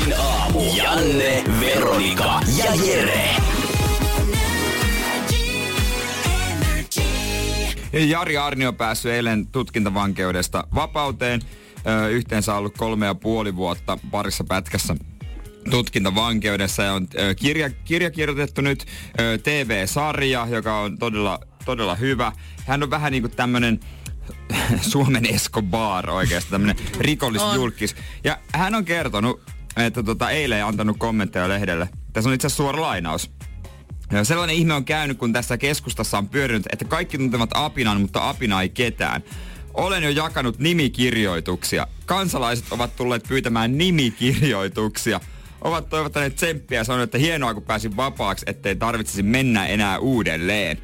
Energin 0.00 0.20
aamu. 0.20 0.60
Janne, 0.76 1.44
Veronika 1.60 2.40
ja 2.56 2.74
Jere. 2.86 3.36
Ja 7.92 8.04
Jari 8.04 8.36
Arni 8.36 8.66
on 8.66 8.76
päässyt 8.76 9.12
eilen 9.12 9.46
tutkintavankeudesta 9.46 10.66
vapauteen. 10.74 11.40
Yhteensä 12.10 12.54
ollut 12.54 12.78
kolme 12.78 13.06
ja 13.06 13.14
puoli 13.14 13.56
vuotta 13.56 13.98
parissa 14.10 14.44
pätkässä 14.44 14.96
tutkintavankeudessa 15.70 16.82
ja 16.82 16.92
on 16.92 17.08
ö, 17.18 17.34
kirja, 17.34 17.70
kirja 17.70 18.10
kirjoitettu 18.10 18.60
nyt, 18.60 18.84
ö, 19.20 19.38
TV-sarja, 19.38 20.46
joka 20.50 20.78
on 20.78 20.98
todella, 20.98 21.38
todella 21.64 21.94
hyvä. 21.94 22.32
Hän 22.66 22.82
on 22.82 22.90
vähän 22.90 23.12
niin 23.12 23.22
kuin 23.22 23.36
tämmönen 23.36 23.80
Suomen 24.90 25.26
Escobar 25.26 26.10
oikeastaan, 26.10 26.50
tämmönen 26.50 26.76
rikollisjulkis. 26.98 27.96
Ja 28.24 28.38
hän 28.54 28.74
on 28.74 28.84
kertonut, 28.84 29.40
että 29.76 30.02
tota, 30.02 30.30
eilen 30.30 30.64
antanut 30.64 30.98
kommentteja 30.98 31.48
lehdelle. 31.48 31.88
Tässä 32.12 32.30
on 32.30 32.34
itse 32.34 32.46
asiassa 32.46 32.62
suora 32.62 32.80
lainaus. 32.80 33.30
Ja 34.12 34.24
sellainen 34.24 34.56
ihme 34.56 34.74
on 34.74 34.84
käynyt, 34.84 35.18
kun 35.18 35.32
tässä 35.32 35.58
keskustassa 35.58 36.18
on 36.18 36.28
pyörinyt, 36.28 36.66
että 36.72 36.84
kaikki 36.84 37.18
tuntevat 37.18 37.50
apinan, 37.54 38.00
mutta 38.00 38.28
apina 38.28 38.62
ei 38.62 38.68
ketään. 38.68 39.22
Olen 39.74 40.02
jo 40.02 40.10
jakanut 40.10 40.58
nimikirjoituksia. 40.58 41.86
Kansalaiset 42.06 42.72
ovat 42.72 42.96
tulleet 42.96 43.24
pyytämään 43.28 43.78
nimikirjoituksia. 43.78 45.20
Ovat 45.60 45.88
toivottaneet 45.88 46.36
tsemppiä 46.36 46.80
ja 46.80 46.84
sanoneet, 46.84 47.08
että 47.08 47.18
hienoa 47.18 47.54
kun 47.54 47.62
pääsin 47.62 47.96
vapaaksi, 47.96 48.44
ettei 48.48 48.76
tarvitsisi 48.76 49.22
mennä 49.22 49.66
enää 49.66 49.98
uudelleen. 49.98 50.78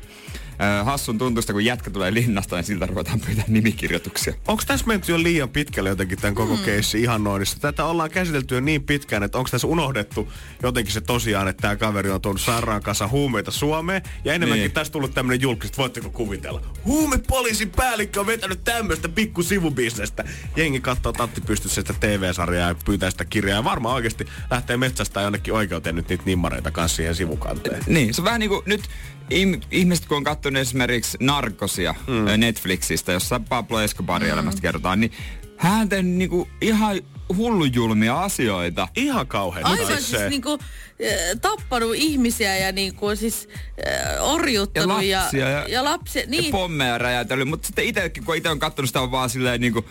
Ö, 0.80 0.84
hassun 0.84 1.18
tuntusta, 1.18 1.52
kun 1.52 1.64
jätkä 1.64 1.90
tulee 1.90 2.14
linnasta, 2.14 2.56
niin 2.56 2.64
siltä 2.64 2.86
ruvetaan 2.86 3.20
pyytää 3.20 3.44
nimikirjoituksia. 3.48 4.34
Onko 4.48 4.62
tässä 4.66 4.86
menty 4.86 5.12
jo 5.12 5.22
liian 5.22 5.48
pitkälle 5.48 5.88
jotenkin 5.88 6.18
tämän 6.18 6.34
koko 6.34 6.56
mm. 6.56 6.62
keissi 6.62 7.02
ihannoinnissa? 7.02 7.60
Tätä 7.60 7.84
ollaan 7.84 8.10
käsitelty 8.10 8.54
jo 8.54 8.60
niin 8.60 8.82
pitkään, 8.82 9.22
että 9.22 9.38
onko 9.38 9.50
tässä 9.50 9.66
unohdettu 9.66 10.32
jotenkin 10.62 10.94
se 10.94 11.00
tosiaan, 11.00 11.48
että 11.48 11.60
tämä 11.60 11.76
kaveri 11.76 12.10
on 12.10 12.20
tuonut 12.20 12.40
sairaan 12.40 12.82
kanssa 12.82 13.08
huumeita 13.08 13.50
Suomeen. 13.50 14.02
Ja 14.24 14.34
enemmänkin 14.34 14.62
niin. 14.62 14.72
tässä 14.72 14.92
tullut 14.92 15.14
tämmöinen 15.14 15.42
julkista, 15.42 15.76
voitteko 15.76 16.10
kuvitella? 16.10 16.62
Huumepoliisin 16.84 17.70
päällikkö 17.70 18.20
on 18.20 18.26
vetänyt 18.26 18.64
tämmöistä 18.64 19.08
pikku 19.08 19.42
sivubisnestä. 19.42 20.24
Jengi 20.56 20.80
katsoo 20.80 21.12
Tatti 21.12 21.40
pystyssä 21.40 21.80
sitä 21.80 21.94
TV-sarjaa 22.00 22.68
ja 22.68 22.74
pyytää 22.84 23.10
sitä 23.10 23.24
kirjaa. 23.24 23.58
Ja 23.58 23.64
varmaan 23.64 23.94
oikeasti 23.94 24.26
lähtee 24.50 24.76
metsästä 24.76 25.20
jonnekin 25.20 25.54
oikeuteen 25.54 25.96
nyt 25.96 26.08
niitä 26.08 26.24
nimmareita 26.26 26.70
kanssa 26.70 26.96
siihen 26.96 27.14
sivukanteen. 27.14 27.82
Niin, 27.86 28.14
se 28.14 28.20
on 28.20 28.24
vähän 28.24 28.40
niin 28.40 28.50
kuin 28.50 28.62
nyt 28.66 28.82
ihmiset, 29.70 30.06
kun 30.06 30.16
on 30.16 30.24
katsonut 30.24 30.45
esimerkiksi 30.54 31.18
Narkosia 31.20 31.94
mm. 32.06 32.40
Netflixistä, 32.40 33.12
jossa 33.12 33.40
Pablo 33.48 33.80
Escobarin 33.80 34.28
mm. 34.28 34.32
elämästä 34.32 34.60
kerrotaan, 34.60 35.00
niin 35.00 35.12
hän 35.56 35.80
on 35.80 35.88
tehnyt 35.88 36.12
niinku 36.12 36.48
ihan 36.60 37.00
hullujulmia 37.36 38.20
asioita. 38.20 38.88
Ihan 38.96 39.26
kauhean. 39.26 39.66
Aivan 39.66 39.86
siis 39.86 40.10
se. 40.10 40.28
niinku, 40.28 40.52
äh, 40.52 41.40
tappanut 41.40 41.94
ihmisiä 41.94 42.56
ja 42.56 42.72
niinku 42.72 43.16
siis 43.16 43.48
äh, 43.88 44.30
orjuttanut 44.32 45.02
Ja 45.02 45.20
lapsia 45.20 45.48
ja, 45.48 45.64
ja 45.68 45.84
lapsia. 45.84 46.22
Niin. 46.26 46.44
ja 46.44 46.50
pommeja 46.50 46.98
räjäytellyt. 46.98 47.48
Mutta 47.48 47.66
sitten 47.66 47.84
itsekin, 47.84 48.24
kun 48.24 48.36
itse 48.36 48.48
on 48.48 48.58
katsonut 48.58 48.88
sitä 48.88 49.00
on 49.00 49.10
vaan 49.10 49.30
silleen 49.30 49.60
niinku 49.60 49.84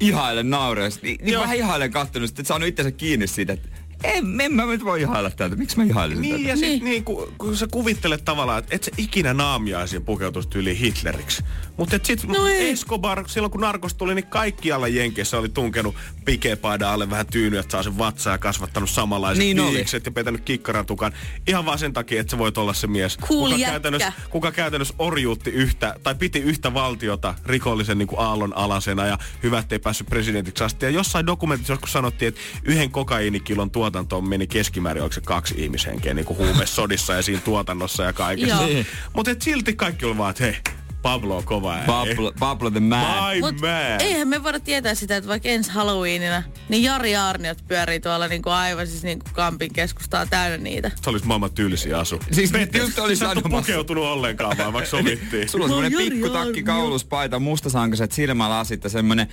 ihailen 0.00 0.50
naureesti. 0.50 1.06
Niin, 1.06 1.24
niin 1.24 1.40
vähän 1.40 1.56
ihailen 1.56 1.90
kattonut, 1.90 2.28
sitten 2.28 2.44
saanut 2.44 2.68
itsensä 2.68 2.90
kiinni 2.90 3.26
siitä, 3.26 3.52
että 3.52 3.68
en, 4.04 4.40
en 4.40 4.52
mä 4.54 4.66
nyt 4.66 4.84
voi 4.84 5.00
ihailla 5.00 5.30
täältä. 5.30 5.56
Miksi 5.56 5.76
mä 5.76 5.84
ihailisin 5.84 6.22
Niin, 6.22 6.36
tätä? 6.36 6.48
ja 6.48 6.56
sit 6.56 6.66
niin. 6.68 6.84
niin 6.84 7.04
kun, 7.04 7.32
kun 7.38 7.56
sä 7.56 7.66
kuvittelet 7.70 8.24
tavallaan, 8.24 8.58
että 8.58 8.76
et 8.76 8.84
sä 8.84 8.90
ikinä 8.96 9.34
naamiaisiin 9.34 10.04
pukeutuisi 10.04 10.48
tyyliin 10.48 10.76
Hitleriksi. 10.76 11.44
Mutta 11.76 11.98
sit 12.02 12.24
No 12.24 12.46
ei. 12.46 12.70
Escobar, 12.70 13.24
silloin 13.28 13.50
kun 13.50 13.60
narkos 13.60 13.94
tuli, 13.94 14.14
niin 14.14 14.26
kaikkialla 14.26 14.88
Jenkeissä 14.88 15.38
oli 15.38 15.48
tunkenut 15.48 15.94
pikepaidan 16.24 16.90
alle 16.90 17.10
vähän 17.10 17.26
tyynyä, 17.26 17.60
että 17.60 17.72
saa 17.72 17.82
sen 17.82 17.98
vatsaa 17.98 18.34
ja 18.34 18.38
kasvattanut 18.38 18.90
samanlaiset 18.90 19.38
Niin 19.44 19.60
oli. 19.60 19.74
viikset 19.76 20.06
ja 20.06 20.12
petänyt 20.12 20.40
kikkaratukan. 20.44 21.12
Ihan 21.46 21.66
vaan 21.66 21.78
sen 21.78 21.92
takia, 21.92 22.20
että 22.20 22.30
sä 22.30 22.38
voit 22.38 22.58
olla 22.58 22.74
se 22.74 22.86
mies. 22.86 23.18
Cool 23.18 23.40
kuka, 23.44 23.50
jätkä. 23.56 23.70
käytännössä, 23.70 24.12
kuka 24.30 24.52
käytännössä 24.52 24.94
orjuutti 24.98 25.50
yhtä, 25.50 25.94
tai 26.02 26.14
piti 26.14 26.38
yhtä 26.38 26.74
valtiota 26.74 27.34
rikollisen 27.46 27.98
niin 27.98 28.08
kuin 28.08 28.20
aallon 28.20 28.56
alasena 28.56 29.06
ja 29.06 29.18
hyvä, 29.42 29.58
ettei 29.58 29.78
päässyt 29.78 30.06
presidentiksi 30.06 30.64
asti. 30.64 30.86
Ja 30.86 30.90
jossain 30.90 31.26
dokumentissa 31.26 31.72
joskus 31.72 31.92
sanottiin, 31.92 32.28
että 32.28 32.40
yhden 32.64 32.90
kokaiinikilon 32.90 33.70
tuotantoon 33.92 34.28
meni 34.28 34.46
keskimäärin, 34.46 35.02
oliko 35.02 35.14
se 35.14 35.20
kaksi 35.20 35.54
ihmishenkeä 35.58 36.14
niin 36.14 36.26
kuin 36.26 36.38
huumesodissa 36.38 37.14
ja 37.14 37.22
siinä 37.22 37.40
tuotannossa 37.40 38.02
ja 38.02 38.12
kaikessa. 38.12 38.54
Joo. 38.54 38.66
Niin. 38.66 38.86
Mutta 39.12 39.30
silti 39.40 39.74
kaikki 39.74 40.04
oli 40.04 40.18
vaan, 40.18 40.30
että 40.30 40.44
hei, 40.44 40.56
Pablo 41.02 41.36
on 41.36 41.44
kova 41.44 41.72
ääni. 41.74 41.86
Pablo, 41.86 42.32
Pablo 42.38 42.70
the 42.70 42.80
Man. 42.80 43.34
My 43.34 43.40
Mut 43.40 43.60
man. 43.60 44.00
eihän 44.00 44.28
me 44.28 44.42
voida 44.42 44.60
tietää 44.60 44.94
sitä, 44.94 45.16
että 45.16 45.28
vaikka 45.28 45.48
ensi 45.48 45.70
Halloweenina, 45.70 46.42
niin 46.68 46.82
Jari 46.82 47.16
Aarniot 47.16 47.58
pyörii 47.68 48.00
tuolla 48.00 48.28
niinku 48.28 48.50
aivan 48.50 48.86
siis 48.86 49.02
niinku 49.02 49.26
Kampin 49.32 49.72
keskustaa 49.72 50.26
täynnä 50.26 50.58
niitä. 50.58 50.90
Se 51.02 51.10
olisi 51.10 51.26
maailman 51.26 51.52
tylsi 51.52 51.94
asu. 51.94 52.20
Siis 52.32 52.50
Petter, 52.50 52.80
just 52.80 52.98
oli 52.98 53.16
sä 53.16 53.26
pukeutunut 53.50 54.04
ollenkaan 54.04 54.58
vaan, 54.58 54.72
vaikka 54.72 54.90
sovittiin. 54.96 55.48
Sulla 55.48 55.64
on 55.64 55.70
semmonen 55.70 55.92
pikkutakki, 55.92 56.62
kauluspaita, 56.62 57.38
mustasankaset 57.38 58.12
silmälasit 58.12 58.84
ja 58.84 58.90
semmonen 58.90 59.28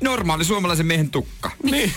normaali 0.00 0.44
suomalaisen 0.44 0.86
miehen 0.86 1.10
tukka. 1.10 1.50
Niin. 1.62 1.92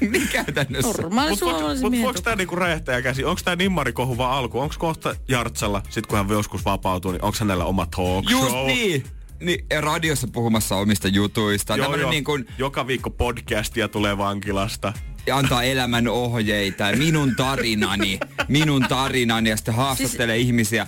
niin 0.00 0.28
käytännössä. 0.32 0.88
Normaali 0.88 1.30
Mutta 1.30 1.44
voiko, 1.44 1.58
suomalaisen 1.58 1.84
mut 1.84 1.90
miehen 1.90 2.04
voiko 2.04 2.20
tää 2.20 2.36
niinku 2.36 2.56
räjähtää 2.56 3.02
käsi? 3.02 3.24
Onko 3.24 3.40
tää 3.44 3.56
nimmarikohu 3.56 4.18
vaan 4.18 4.38
alku? 4.38 4.60
Onko 4.60 4.74
kohta 4.78 5.16
Jartsalla, 5.28 5.82
sit 5.90 6.06
kun 6.06 6.18
hän 6.18 6.28
joskus 6.28 6.64
vapautuu, 6.64 7.12
niin 7.12 7.24
onko 7.24 7.36
hänellä 7.40 7.64
oma 7.64 7.86
talk 7.86 8.30
Just 8.30 8.48
show? 8.48 8.66
niin. 8.66 9.04
niin. 9.40 9.64
ja 9.70 9.80
Radiossa 9.80 10.28
puhumassa 10.32 10.76
omista 10.76 11.08
jutuista. 11.08 11.76
Joo, 11.76 11.96
joo. 11.96 12.10
niin 12.10 12.24
kuin, 12.24 12.46
Joka 12.58 12.86
viikko 12.86 13.10
podcastia 13.10 13.88
tulee 13.88 14.18
vankilasta. 14.18 14.92
ja 15.26 15.36
antaa 15.36 15.62
elämän 15.62 16.08
ohjeita 16.08 16.84
ja 16.84 16.96
minun 16.96 17.36
tarinani, 17.36 18.20
minun 18.48 18.82
tarinani 18.88 19.50
ja 19.50 19.56
sitten 19.56 19.74
haastattelee 19.74 20.36
siis, 20.36 20.46
ihmisiä 20.46 20.86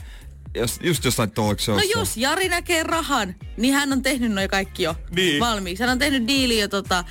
jos, 0.54 0.78
just 0.82 1.04
jossain 1.04 1.30
talk 1.30 1.58
No 1.66 1.80
jos 1.96 2.16
Jari 2.16 2.48
näkee 2.48 2.82
rahan, 2.82 3.34
niin 3.56 3.74
hän 3.74 3.92
on 3.92 4.02
tehnyt 4.02 4.32
noin 4.32 4.48
kaikki 4.50 4.82
jo 4.82 4.94
Niin. 5.16 5.40
valmiiksi. 5.40 5.82
Hän 5.82 5.92
on 5.92 5.98
tehnyt 5.98 6.26
diili 6.28 6.60
jo 6.60 6.68
tota, 6.68 7.04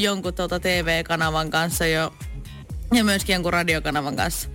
jonkun 0.00 0.34
tota 0.34 0.60
TV-kanavan 0.60 1.50
kanssa 1.50 1.86
jo 1.86 2.12
ja 2.94 3.04
myöskin 3.04 3.32
jonkun 3.32 3.52
radiokanavan 3.52 4.16
kanssa. 4.16 4.48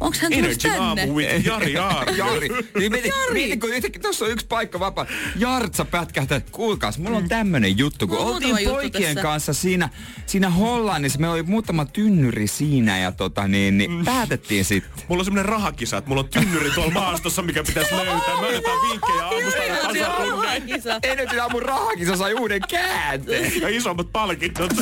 Onks 0.00 0.20
hän 0.20 0.32
tullut 0.32 0.44
Energy 0.46 0.68
tänne? 0.68 0.78
aamu 1.02 1.14
with 1.14 1.46
Jari 1.46 1.76
Aarnio. 1.86 2.26
Jari. 2.34 2.48
Niin 2.78 2.92
mieti, 2.92 3.10
mieti, 3.32 3.56
kun 3.56 3.70
yhtäkkiä 3.70 4.02
tuossa 4.02 4.24
on 4.24 4.30
yksi 4.30 4.46
paikka 4.46 4.80
vapaa. 4.80 5.06
Jartsa 5.36 5.84
pätkähtää. 5.84 6.40
Kuulkaas, 6.50 6.98
mulla 6.98 7.16
on 7.16 7.28
tämmönen 7.28 7.78
juttu. 7.78 8.06
Kun 8.08 8.16
Mulla 8.16 8.28
on 8.30 8.34
oltiin 8.34 8.48
muutama 8.48 8.60
juttu 8.70 8.74
poikien 8.90 9.14
tässä. 9.14 9.28
kanssa 9.28 9.52
siinä, 9.52 9.88
siinä 10.26 10.50
Hollannissa, 10.50 11.18
meillä 11.18 11.34
oli 11.34 11.42
muutama 11.42 11.84
tynnyri 11.84 12.46
siinä 12.46 12.98
ja 12.98 13.12
tota 13.12 13.48
niin, 13.48 13.78
niin 13.78 14.04
päätettiin 14.04 14.64
sitten. 14.64 15.04
Mulla 15.08 15.20
on 15.20 15.24
semmonen 15.24 15.44
rahakisa, 15.44 15.96
että 15.96 16.08
mulla 16.08 16.22
on 16.22 16.28
tynnyri 16.28 16.70
tuolla 16.70 16.92
maastossa, 16.92 17.42
mikä 17.42 17.64
pitäisi 17.64 17.94
löytää. 17.94 18.14
Mä 18.40 18.46
annetaan 18.46 18.78
vinkkejä 18.90 19.24
aamusta 19.26 19.60
aina 19.60 19.76
tasatunnein. 19.76 20.62
Kisa. 20.62 20.98
Energy 21.02 21.38
aamun 21.40 21.62
rahakisa 21.62 22.16
sai 22.16 22.34
uuden 22.34 22.60
käänteen. 22.68 23.60
Ja 23.60 23.68
isommat 23.68 24.12
palkinnot. 24.12 24.72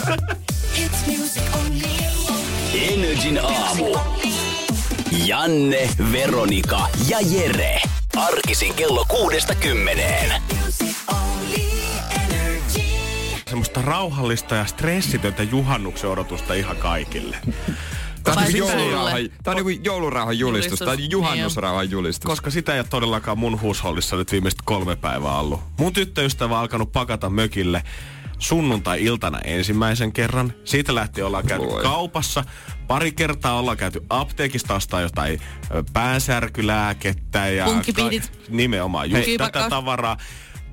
Energin 2.74 3.40
aamu. 3.42 3.84
Janne, 5.14 5.88
Veronika 6.12 6.88
ja 7.08 7.18
Jere. 7.20 7.80
Arkisin 8.16 8.74
kello 8.74 9.04
kuudesta 9.08 9.54
kymmeneen. 9.54 10.42
Semmoista 13.48 13.82
rauhallista 13.82 14.54
ja 14.54 14.66
stressitöntä 14.66 15.42
juhannuksen 15.42 16.10
odotusta 16.10 16.54
ihan 16.54 16.76
kaikille. 16.76 17.36
Tämä 17.42 17.56
on, 18.28 18.34
Paitsi 18.34 18.52
niinku 18.52 18.68
joulurauhan, 18.68 19.20
tämä 19.42 19.56
on 19.56 19.64
niinku 19.64 19.82
joulurauhan 19.84 20.38
julistus. 20.38 20.78
Tämä 20.78 20.90
on 20.90 21.10
juhannusrauhan 21.10 21.90
julistus. 21.90 22.30
Koska 22.30 22.50
sitä 22.50 22.74
ei 22.74 22.80
ole 22.80 22.86
todellakaan 22.90 23.38
mun 23.38 23.60
huushollissa 23.60 24.16
nyt 24.16 24.32
viimeiset 24.32 24.60
kolme 24.64 24.96
päivää 24.96 25.38
ollut. 25.38 25.60
Mun 25.78 25.92
tyttöystävä 25.92 26.54
on 26.54 26.60
alkanut 26.60 26.92
pakata 26.92 27.30
mökille 27.30 27.82
sunnuntai-iltana 28.38 29.38
ensimmäisen 29.38 30.12
kerran. 30.12 30.52
Siitä 30.64 30.94
lähtien 30.94 31.26
ollaan 31.26 31.46
käyty 31.46 31.66
Voi. 31.66 31.82
kaupassa. 31.82 32.44
Pari 32.86 33.12
kertaa 33.12 33.58
ollaan 33.58 33.76
käyty 33.76 34.04
apteekista 34.10 34.74
ostaa 34.74 35.00
jotain 35.00 35.40
päänsärkylääkettä 35.92 37.48
ja... 37.48 37.64
Punkkipidit. 37.64 38.32
nimenomaan, 38.48 39.10
just 39.10 39.26
Hei. 39.26 39.38
tätä 39.38 39.66
tavaraa. 39.70 40.16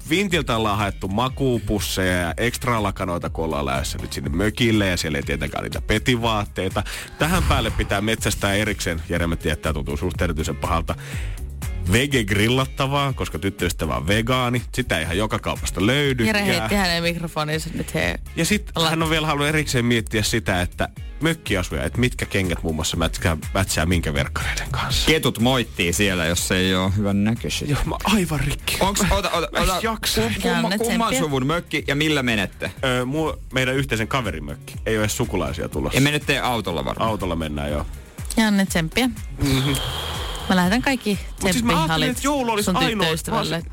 Vintiltä 0.10 0.56
ollaan 0.56 0.78
haettu 0.78 1.08
makuupusseja 1.08 2.18
ja 2.18 2.34
ekstra 2.38 2.84
lakanoita, 2.84 3.30
kun 3.30 3.46
ollaan 3.46 3.66
lähdössä 3.66 3.98
nyt 3.98 4.14
sinne 4.14 4.30
mökille 4.30 4.88
ja 4.88 4.98
siellä 4.98 5.18
ei 5.18 5.24
tietenkään 5.24 5.64
niitä 5.64 5.82
petivaatteita. 5.82 6.84
Tähän 7.20 7.44
päälle 7.44 7.72
pitää 7.72 8.02
metsästää 8.02 8.54
erikseen. 8.54 9.02
Jeremy 9.10 9.36
tietää, 9.36 9.74
tuntuu 9.74 9.98
susta 9.98 10.24
erityisen 10.24 10.56
pahalta 10.56 10.96
vege-grillattavaa, 11.92 13.14
koska 13.14 13.40
tyttöystävä 13.40 13.96
on 13.96 14.08
vegaani. 14.08 14.62
Sitä 14.74 14.98
ei 14.98 15.04
ihan 15.04 15.18
joka 15.18 15.40
kaupasta 15.40 15.86
löydy. 15.86 16.26
Jere 16.26 16.40
ja, 16.40 16.46
heitti 16.46 16.76
hänen 16.76 17.04
mikrofoninsa 17.04 17.70
nyt 17.74 17.94
he... 17.94 18.20
ja 18.36 18.46
sitten 18.46 18.84
hän 18.90 19.04
on 19.04 19.10
vielä 19.10 19.28
halunnut 19.28 19.50
erikseen 19.50 19.86
miettiä 19.86 20.24
sitä, 20.24 20.62
että 20.62 20.90
mökkiasuja, 21.22 21.84
että 21.84 22.00
mitkä 22.00 22.26
kengät 22.26 22.64
muun 22.64 22.76
muassa 22.76 22.98
mätsää, 22.98 23.38
mätsää 23.54 23.86
minkä 23.86 24.14
verkkareiden 24.14 24.68
kanssa. 24.72 25.06
Ketut 25.06 25.40
moittii 25.40 25.94
siellä, 25.94 26.26
jos 26.26 26.48
se 26.48 26.58
ei 26.58 26.76
ole 26.76 26.92
hyvän 26.98 27.24
näköisiä. 27.24 27.68
Joo, 27.68 27.80
mä 27.86 27.96
aivan 28.04 28.40
rikki. 28.40 28.78
Onks, 28.80 29.02
ota, 29.10 29.30
ota, 29.30 29.50
ota, 29.60 29.80
jaksa. 29.84 30.22
kum, 30.22 30.34
kumma, 30.42 30.78
kumman 30.78 31.16
suvun 31.16 31.48
mökki 31.48 31.84
ja 31.88 31.96
millä 31.96 32.24
menette? 32.24 32.72
Öö, 32.84 33.06
muu, 33.06 33.36
meidän 33.54 33.76
yhteisen 33.76 34.08
kaverimökki. 34.08 34.74
Ei 34.86 34.96
ole 34.98 35.04
edes 35.04 35.18
sukulaisia 35.18 35.70
tulossa. 35.70 35.98
Ja 35.98 36.02
menette 36.02 36.40
autolla 36.40 36.86
varmaan. 36.86 37.10
Autolla 37.10 37.36
mennään 37.36 37.72
joo. 37.72 37.86
Janne 38.38 38.66
tsemppiä. 38.66 39.10
Mä 40.50 40.56
lähetän 40.56 40.82
kaikki 40.82 41.20
Mut 41.42 41.52
siis 41.52 41.64
mä 41.64 41.84
ajattelin, 41.84 42.10
että 42.10 42.22
joulu 42.24 42.52
olisi 42.52 42.66
sun 42.66 42.78
ainoa... 42.78 43.08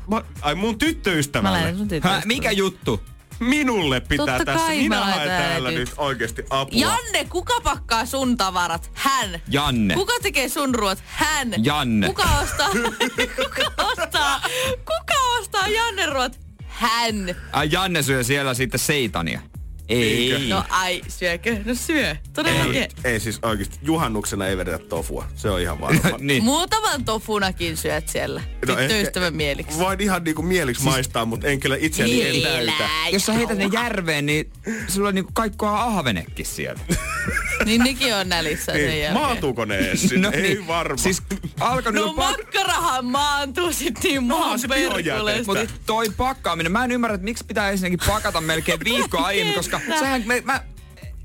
Mä, 0.07 0.15
mä, 0.15 0.21
ai 0.41 0.55
mun 0.55 0.73
Mä 0.73 0.77
tyttöystävälle. 0.77 1.57
lähetän 1.57 1.77
sun 1.77 1.85
Hä, 1.85 1.89
tyttöystävälle. 1.89 2.25
mikä 2.25 2.51
juttu? 2.51 3.01
Minulle 3.39 3.99
pitää 3.99 4.25
Totta 4.25 4.45
tässä. 4.45 4.65
kai 4.67 4.77
Minä 4.77 4.95
mä 4.99 5.05
haen 5.05 5.27
täällä 5.27 5.69
nyt. 5.71 5.79
nyt 5.79 5.93
oikeasti 5.97 6.43
apua. 6.49 6.79
Janne, 6.81 7.25
kuka 7.29 7.61
pakkaa 7.63 8.05
sun 8.05 8.37
tavarat? 8.37 8.91
Hän. 8.93 9.41
Janne. 9.47 9.93
Kuka 9.93 10.13
tekee 10.21 10.49
sun 10.49 10.75
ruot? 10.75 10.99
Hän. 11.05 11.53
Janne. 11.65 12.07
Kuka 12.07 12.23
ostaa? 12.43 12.69
kuka 13.43 13.83
ostaa? 13.83 14.41
Kuka 14.77 15.19
ostaa 15.39 15.67
Janne 15.67 16.05
ruot? 16.05 16.39
Hän. 16.67 17.35
Ai 17.51 17.69
Janne 17.71 18.03
syö 18.03 18.23
siellä 18.23 18.53
sitten 18.53 18.79
seitania. 18.79 19.41
Ei. 19.89 20.49
No 20.49 20.63
ai, 20.69 21.01
syökö? 21.07 21.57
No 21.65 21.75
syö. 21.75 22.15
Todellakin. 22.33 22.75
ei, 22.75 22.89
ei 23.03 23.19
siis 23.19 23.39
oikeasti. 23.41 23.79
Juhannuksena 23.81 24.47
ei 24.47 24.57
vedetä 24.57 24.85
tofua. 24.85 25.25
Se 25.35 25.49
on 25.49 25.61
ihan 25.61 25.81
varma. 25.81 26.01
niin. 26.19 26.43
Muutaman 26.43 27.05
tofunakin 27.05 27.77
syöt 27.77 28.09
siellä. 28.09 28.41
No 28.67 28.75
Tyttöystävän 28.75 29.35
mieliksi. 29.35 29.79
Voin 29.79 30.01
ihan 30.01 30.23
niinku 30.23 30.41
mieliksi 30.41 30.81
siis... 30.81 30.93
maistaa, 30.93 31.25
mutta 31.25 31.47
en 31.47 31.59
kyllä 31.59 31.75
itseäni 31.79 32.37
en 32.37 32.41
täytä. 32.41 32.89
Jos 33.11 33.25
sä 33.25 33.33
heität 33.33 33.57
ne 33.57 33.69
järveen, 33.73 34.25
niin 34.25 34.51
sulla 34.87 35.11
niinku 35.11 35.31
kaikkoa 35.33 35.83
ahvenekki 35.83 36.43
siellä. 36.43 36.81
Niin 37.65 37.81
nekin 37.83 38.15
on 38.15 38.29
nälissä 38.29 38.65
sen 38.65 38.75
Niin, 38.75 39.01
jälkeen. 39.01 39.13
maatuuko 39.13 39.65
ne 39.65 39.77
edes? 39.77 40.11
No 40.13 40.31
ei 40.33 40.41
niin. 40.41 40.67
varma. 40.67 40.97
Siis 40.97 41.21
alkanut 41.59 42.01
No 42.01 42.07
jo 42.07 42.13
pak- 42.13 42.37
makkarahan 42.37 43.05
maantuu 43.05 43.73
sit 43.73 44.03
niin 44.03 44.23
maan 44.23 44.59
se 44.59 44.67
perkuleesta. 44.67 45.53
Mutta 45.53 45.73
toi 45.85 46.09
pakkaaminen, 46.17 46.71
mä 46.71 46.83
en 46.83 46.91
ymmärrä, 46.91 47.15
että 47.15 47.25
miksi 47.25 47.43
pitää 47.47 47.69
ensinnäkin 47.71 47.99
pakata 48.07 48.41
melkein 48.41 48.79
viikkoa 48.85 49.21
aiemmin, 49.25 49.55
koska 49.55 49.81
sehän, 49.99 50.23
me, 50.25 50.41
mä, 50.45 50.61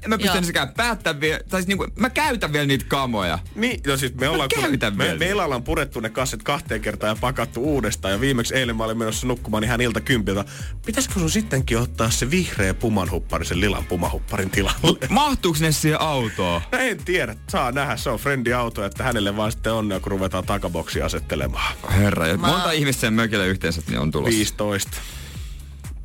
mä 0.08 0.18
pystyn 0.18 0.36
ensinnäkään 0.36 0.74
päättämään 0.74 1.20
vielä, 1.20 1.40
tai 1.48 1.60
siis 1.60 1.68
niinku, 1.68 1.86
mä 1.98 2.10
käytän 2.10 2.52
vielä 2.52 2.66
niitä 2.66 2.84
kamoja. 2.88 3.38
Niin, 3.54 3.80
no 3.86 3.96
siis 3.96 4.14
me 4.14 4.28
ollaan, 4.28 4.48
käytän 4.60 4.96
me, 4.96 5.04
vielä. 5.04 5.18
meillä 5.18 5.44
ollaan 5.44 5.62
purettu 5.62 6.00
ne 6.00 6.10
kassit 6.10 6.42
kahteen 6.42 6.80
kertaan 6.80 7.10
ja 7.10 7.16
pakattu 7.20 7.62
uudestaan. 7.62 8.12
Ja 8.14 8.20
viimeksi 8.20 8.54
eilen 8.54 8.76
mä 8.76 8.84
olin 8.84 8.98
menossa 8.98 9.26
nukkumaan 9.26 9.64
ihan 9.64 9.80
ilta 9.80 10.00
kympiltä. 10.00 10.44
Pitäisikö 10.86 11.20
sun 11.20 11.30
sittenkin 11.30 11.78
ottaa 11.78 12.10
se 12.10 12.30
vihreä 12.30 12.74
pumanhuppari 12.74 13.44
sen 13.44 13.60
lilan 13.60 13.84
pumahupparin 13.84 14.50
tilalle? 14.50 14.98
Mahtuuko 15.08 15.58
ne 15.60 15.72
siihen 15.72 16.00
autoon? 16.00 16.60
No 16.72 16.78
en 16.78 17.04
tiedä, 17.04 17.36
saa 17.48 17.72
nähdä. 17.72 17.96
Se 17.96 18.10
on 18.10 18.18
frendi 18.18 18.52
auto, 18.52 18.84
että 18.84 19.04
hänelle 19.04 19.36
vaan 19.36 19.52
sitten 19.52 19.72
onnea, 19.72 20.00
kun 20.00 20.12
ruvetaan 20.12 20.44
takaboksia 20.44 21.06
asettelemaan. 21.06 21.76
Herra, 21.90 22.26
Mä- 22.36 22.46
monta 22.48 22.70
ihmistä 22.72 23.00
sen 23.00 23.12
mökille 23.14 23.46
yhteensä 23.46 23.82
niin 23.88 23.98
on 23.98 24.10
tulossa. 24.10 24.36
15. 24.36 24.96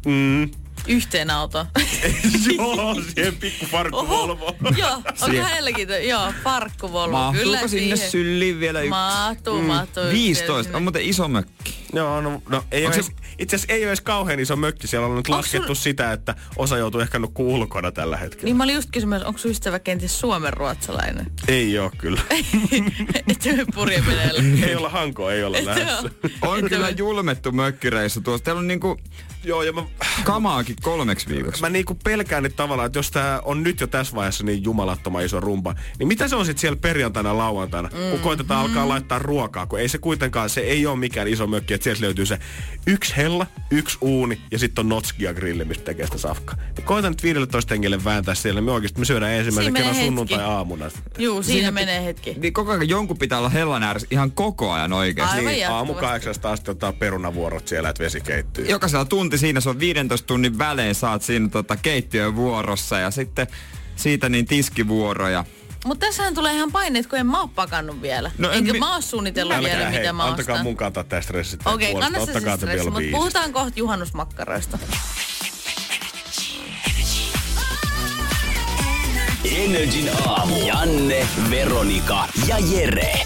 Mm. 0.06 0.50
Yhteen 0.90 1.30
autoon. 1.30 1.66
Joo, 2.58 2.96
siihen 3.14 3.36
pikku 3.36 3.66
farkkuvolvo. 3.66 4.56
Joo, 4.78 4.92
onko 4.94 5.12
Siihen. 5.26 5.44
hänelläkin? 5.46 5.88
to- 5.88 5.94
Joo, 5.98 6.34
farkkuvolvo. 6.44 7.12
Mahtuuko 7.18 7.44
Kyllä 7.44 7.68
sinne 7.68 7.96
siihen. 7.96 8.12
syliin 8.12 8.60
vielä 8.60 8.80
yksi? 8.80 8.90
Mahtuu, 8.90 9.62
mahtuu. 9.62 10.04
15, 10.12 10.78
on 10.78 10.84
muuten 10.84 11.02
iso 11.02 11.28
mökki. 11.28 11.76
Joo, 11.94 12.22
no, 12.22 12.42
no 12.50 12.64
ei 12.72 12.86
ole 12.86 12.94
se- 12.94 13.00
edes, 13.00 13.12
itse 13.40 13.56
asiassa 13.56 13.74
ei 13.74 13.80
ole 13.82 13.88
edes 13.88 14.02
kauhean 14.02 14.40
iso 14.40 14.56
mökki. 14.56 14.88
Siellä 14.88 15.08
on 15.08 15.16
nyt 15.16 15.28
Onko 15.28 15.38
laskettu 15.38 15.74
sul- 15.74 15.76
sitä, 15.76 16.12
että 16.14 16.36
osa 16.56 16.78
joutuu 16.78 17.02
ehkä 17.02 17.20
nukkuu 17.20 17.54
ulkona 17.54 17.92
tällä 17.92 18.18
hetkellä. 18.18 18.46
Niin 18.46 18.58
mä 18.58 18.64
olin 18.64 18.76
just 18.76 18.90
kysymässä, 18.92 19.28
onko 19.28 19.38
sun 19.38 19.52
ystävä 19.52 19.80
kenties 19.80 20.20
suomen 20.20 20.54
ruotsalainen? 20.54 21.32
Ei 21.48 21.80
ole 21.80 21.92
kyllä. 21.98 22.22
Että 23.28 23.54
me 23.54 23.66
purjeveneellä. 23.76 24.66
ei 24.68 24.76
olla 24.76 24.90
hankoa, 24.90 25.34
ei 25.34 25.44
olla 25.44 25.58
lähdössä. 25.66 26.10
On 26.42 26.70
kyllä 26.70 26.90
julmettu 26.90 27.52
mökkireissu 27.52 28.22
tuossa. 28.22 28.46
Teillä 28.46 28.60
on 28.60 28.68
niinku 28.68 28.98
Joo, 29.44 29.64
ja 29.64 29.74
mä, 29.74 29.84
kamaakin 30.24 30.76
kolmeksi 30.82 31.30
viikoksi. 31.30 31.62
mä 31.62 31.70
niinku 31.70 31.96
pelkään 32.04 32.44
nyt 32.44 32.56
tavallaan, 32.56 32.86
että 32.86 33.00
jos 33.00 33.12
tää 33.12 33.42
on 33.42 33.64
nyt 33.64 33.80
jo 33.82 33.88
tässä 33.88 34.16
vaiheessa 34.16 34.44
niin 34.44 34.64
jumalattoman 34.64 35.26
iso 35.26 35.40
rumpa, 35.40 35.76
niin 36.00 36.08
mitä 36.08 36.28
se 36.28 36.36
on 36.36 36.46
sitten 36.46 36.62
siellä 36.62 36.78
perjantaina 36.82 37.38
lauantaina, 37.38 37.90
mm. 37.90 38.12
kun 38.12 38.20
koitetaan 38.20 38.62
alkaa 38.66 38.88
laittaa 38.88 39.20
ruokaa, 39.20 39.66
kun 39.66 39.80
ei 39.80 39.90
se 39.90 39.98
kuitenkaan, 39.98 40.50
se 40.50 40.62
ei 40.62 40.86
ole 40.86 41.00
mikään 41.00 41.28
iso 41.28 41.48
mökki, 41.48 41.74
että 41.80 41.84
sieltä 41.84 42.02
löytyy 42.02 42.26
se 42.26 42.40
yksi 42.88 43.18
hella, 43.18 43.48
yksi 43.72 43.98
uuni 44.02 44.42
ja 44.52 44.60
sitten 44.60 44.84
on 44.86 44.90
notskia 44.90 45.34
grilli, 45.34 45.66
mistä 45.66 45.84
tekee 45.84 46.06
sitä 46.06 46.18
safkaa. 46.18 46.56
Niin 46.78 46.86
koitan 46.86 47.12
nyt 47.12 47.24
15 47.24 47.74
hengelle 47.74 48.04
vääntää 48.04 48.36
siellä, 48.36 48.62
me 48.62 48.72
oikeasti 48.72 49.00
me 49.00 49.06
syödään 49.06 49.32
ensimmäisen 49.32 49.74
Siinä 49.74 49.90
kerran 49.90 50.06
sunnuntai-aamuna. 50.06 50.86
Juu, 51.18 51.44
siinä, 51.44 51.72
menee 51.72 52.06
hetki. 52.06 52.36
Niin 52.38 52.54
koko 52.54 52.72
ajan 52.72 52.90
jonkun 52.90 53.18
pitää 53.18 53.38
olla 53.38 53.50
hellan 53.50 53.84
ääressä 53.84 54.08
ihan 54.12 54.32
koko 54.32 54.72
ajan 54.72 54.94
oikeasti. 54.94 55.38
Aivan 55.38 55.54
Niin, 55.54 55.68
aamu 55.68 55.94
kahdeksasta 55.94 56.52
asti 56.52 56.72
ottaa 56.72 56.94
perunavuorot 56.94 57.68
siellä, 57.68 57.90
että 57.90 58.04
vesi 58.04 58.22
keittyy. 58.22 58.66
Jokaisella 58.66 59.06
tunti 59.06 59.38
siinä, 59.38 59.60
se 59.60 59.70
on 59.70 59.80
15 59.80 60.28
tunnin 60.28 60.58
välein, 60.58 60.96
saat 60.96 61.22
siinä 61.22 61.50
tota 61.50 61.78
keittiön 61.78 62.36
vuorossa 62.36 63.00
ja 63.00 63.12
sitten 63.12 63.48
siitä 63.96 64.30
niin 64.30 64.46
tiskivuoroja. 64.46 65.46
Mutta 65.86 66.06
tässähän 66.06 66.34
tulee 66.34 66.54
ihan 66.54 66.72
paineet, 66.72 67.08
kun 67.08 67.20
en 67.20 67.26
mä 67.28 67.40
oo 67.40 67.48
pakannut 67.48 68.02
vielä. 68.02 68.32
No 68.38 68.52
en 68.52 68.58
Enkä 68.58 68.74
mi- 68.74 68.80
mä 68.80 68.96
oo 68.96 69.02
suunnitellut 69.02 69.56
Älkää, 69.56 69.78
vielä, 69.78 69.90
hei, 69.90 70.00
mitä 70.00 70.14
mä 70.14 70.24
antakaa 70.26 70.54
ostan. 70.54 70.66
mun 70.66 70.78
kantaa 70.78 71.04
tästä 71.04 71.22
stressit. 71.22 71.62
Okei, 71.66 71.92
okay, 71.92 72.04
anna 72.06 72.20
se 72.20 72.26
stressi, 72.26 72.50
mutta 72.84 72.98
viisistä. 73.00 73.18
puhutaan 73.18 73.54
kohta 73.54 73.74
juhannusmakkaroista. 73.76 74.78
Energin 79.56 80.10
aamu. 80.28 80.56
Janne, 80.68 81.28
Veronika 81.50 82.28
ja 82.48 82.58
Jere. 82.72 83.24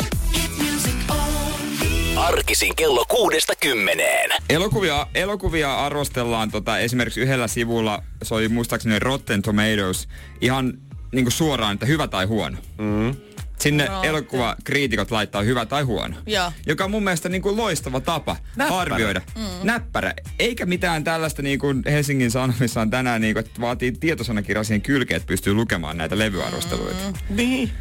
Arkisin 2.15 2.75
kello 2.75 3.05
kuudesta 3.09 3.53
kymmeneen. 3.61 4.29
Elokuvia, 4.49 5.07
elokuvia 5.15 5.75
arvostellaan 5.85 6.51
tota, 6.51 6.79
esimerkiksi 6.79 7.19
yhdellä 7.21 7.47
sivulla, 7.47 8.03
se 8.23 8.33
oli 8.35 8.47
muistaakseni 8.49 8.99
Rotten 8.99 9.41
Tomatoes, 9.41 10.07
ihan 10.41 10.73
niin 11.13 11.25
kuin 11.25 11.31
suoraan, 11.33 11.73
että 11.73 11.85
hyvä 11.85 12.07
tai 12.07 12.25
huono. 12.25 12.57
Mm. 12.77 13.15
Sinne 13.59 13.85
Rotten. 13.85 14.09
elokuvakriitikot 14.09 15.11
laittaa 15.11 15.41
hyvä 15.41 15.65
tai 15.65 15.83
huono. 15.83 16.15
Joo. 16.25 16.51
Joka 16.65 16.83
on 16.85 16.91
mun 16.91 17.03
mielestä 17.03 17.29
niin 17.29 17.41
kuin 17.41 17.57
loistava 17.57 17.99
tapa 17.99 18.35
Näppärä. 18.55 18.79
arvioida. 18.81 19.21
Mm. 19.35 19.43
Näppärä. 19.63 20.13
Eikä 20.39 20.65
mitään 20.65 21.03
tällaista 21.03 21.41
niin 21.41 21.59
kuin 21.59 21.83
Helsingin 21.85 22.31
Sanomissa 22.31 22.81
on 22.81 22.89
tänään, 22.89 23.21
niin 23.21 23.33
kuin, 23.33 23.45
että 23.45 23.61
vaatii 23.61 23.91
tietosanakirja 23.91 24.63
siihen 24.63 24.81
kylkeen, 24.81 25.15
että 25.17 25.27
pystyy 25.27 25.53
lukemaan 25.53 25.97
näitä 25.97 26.17
levyarvosteluita. 26.17 27.03
Mm. 27.29 27.35
Niin. 27.35 27.71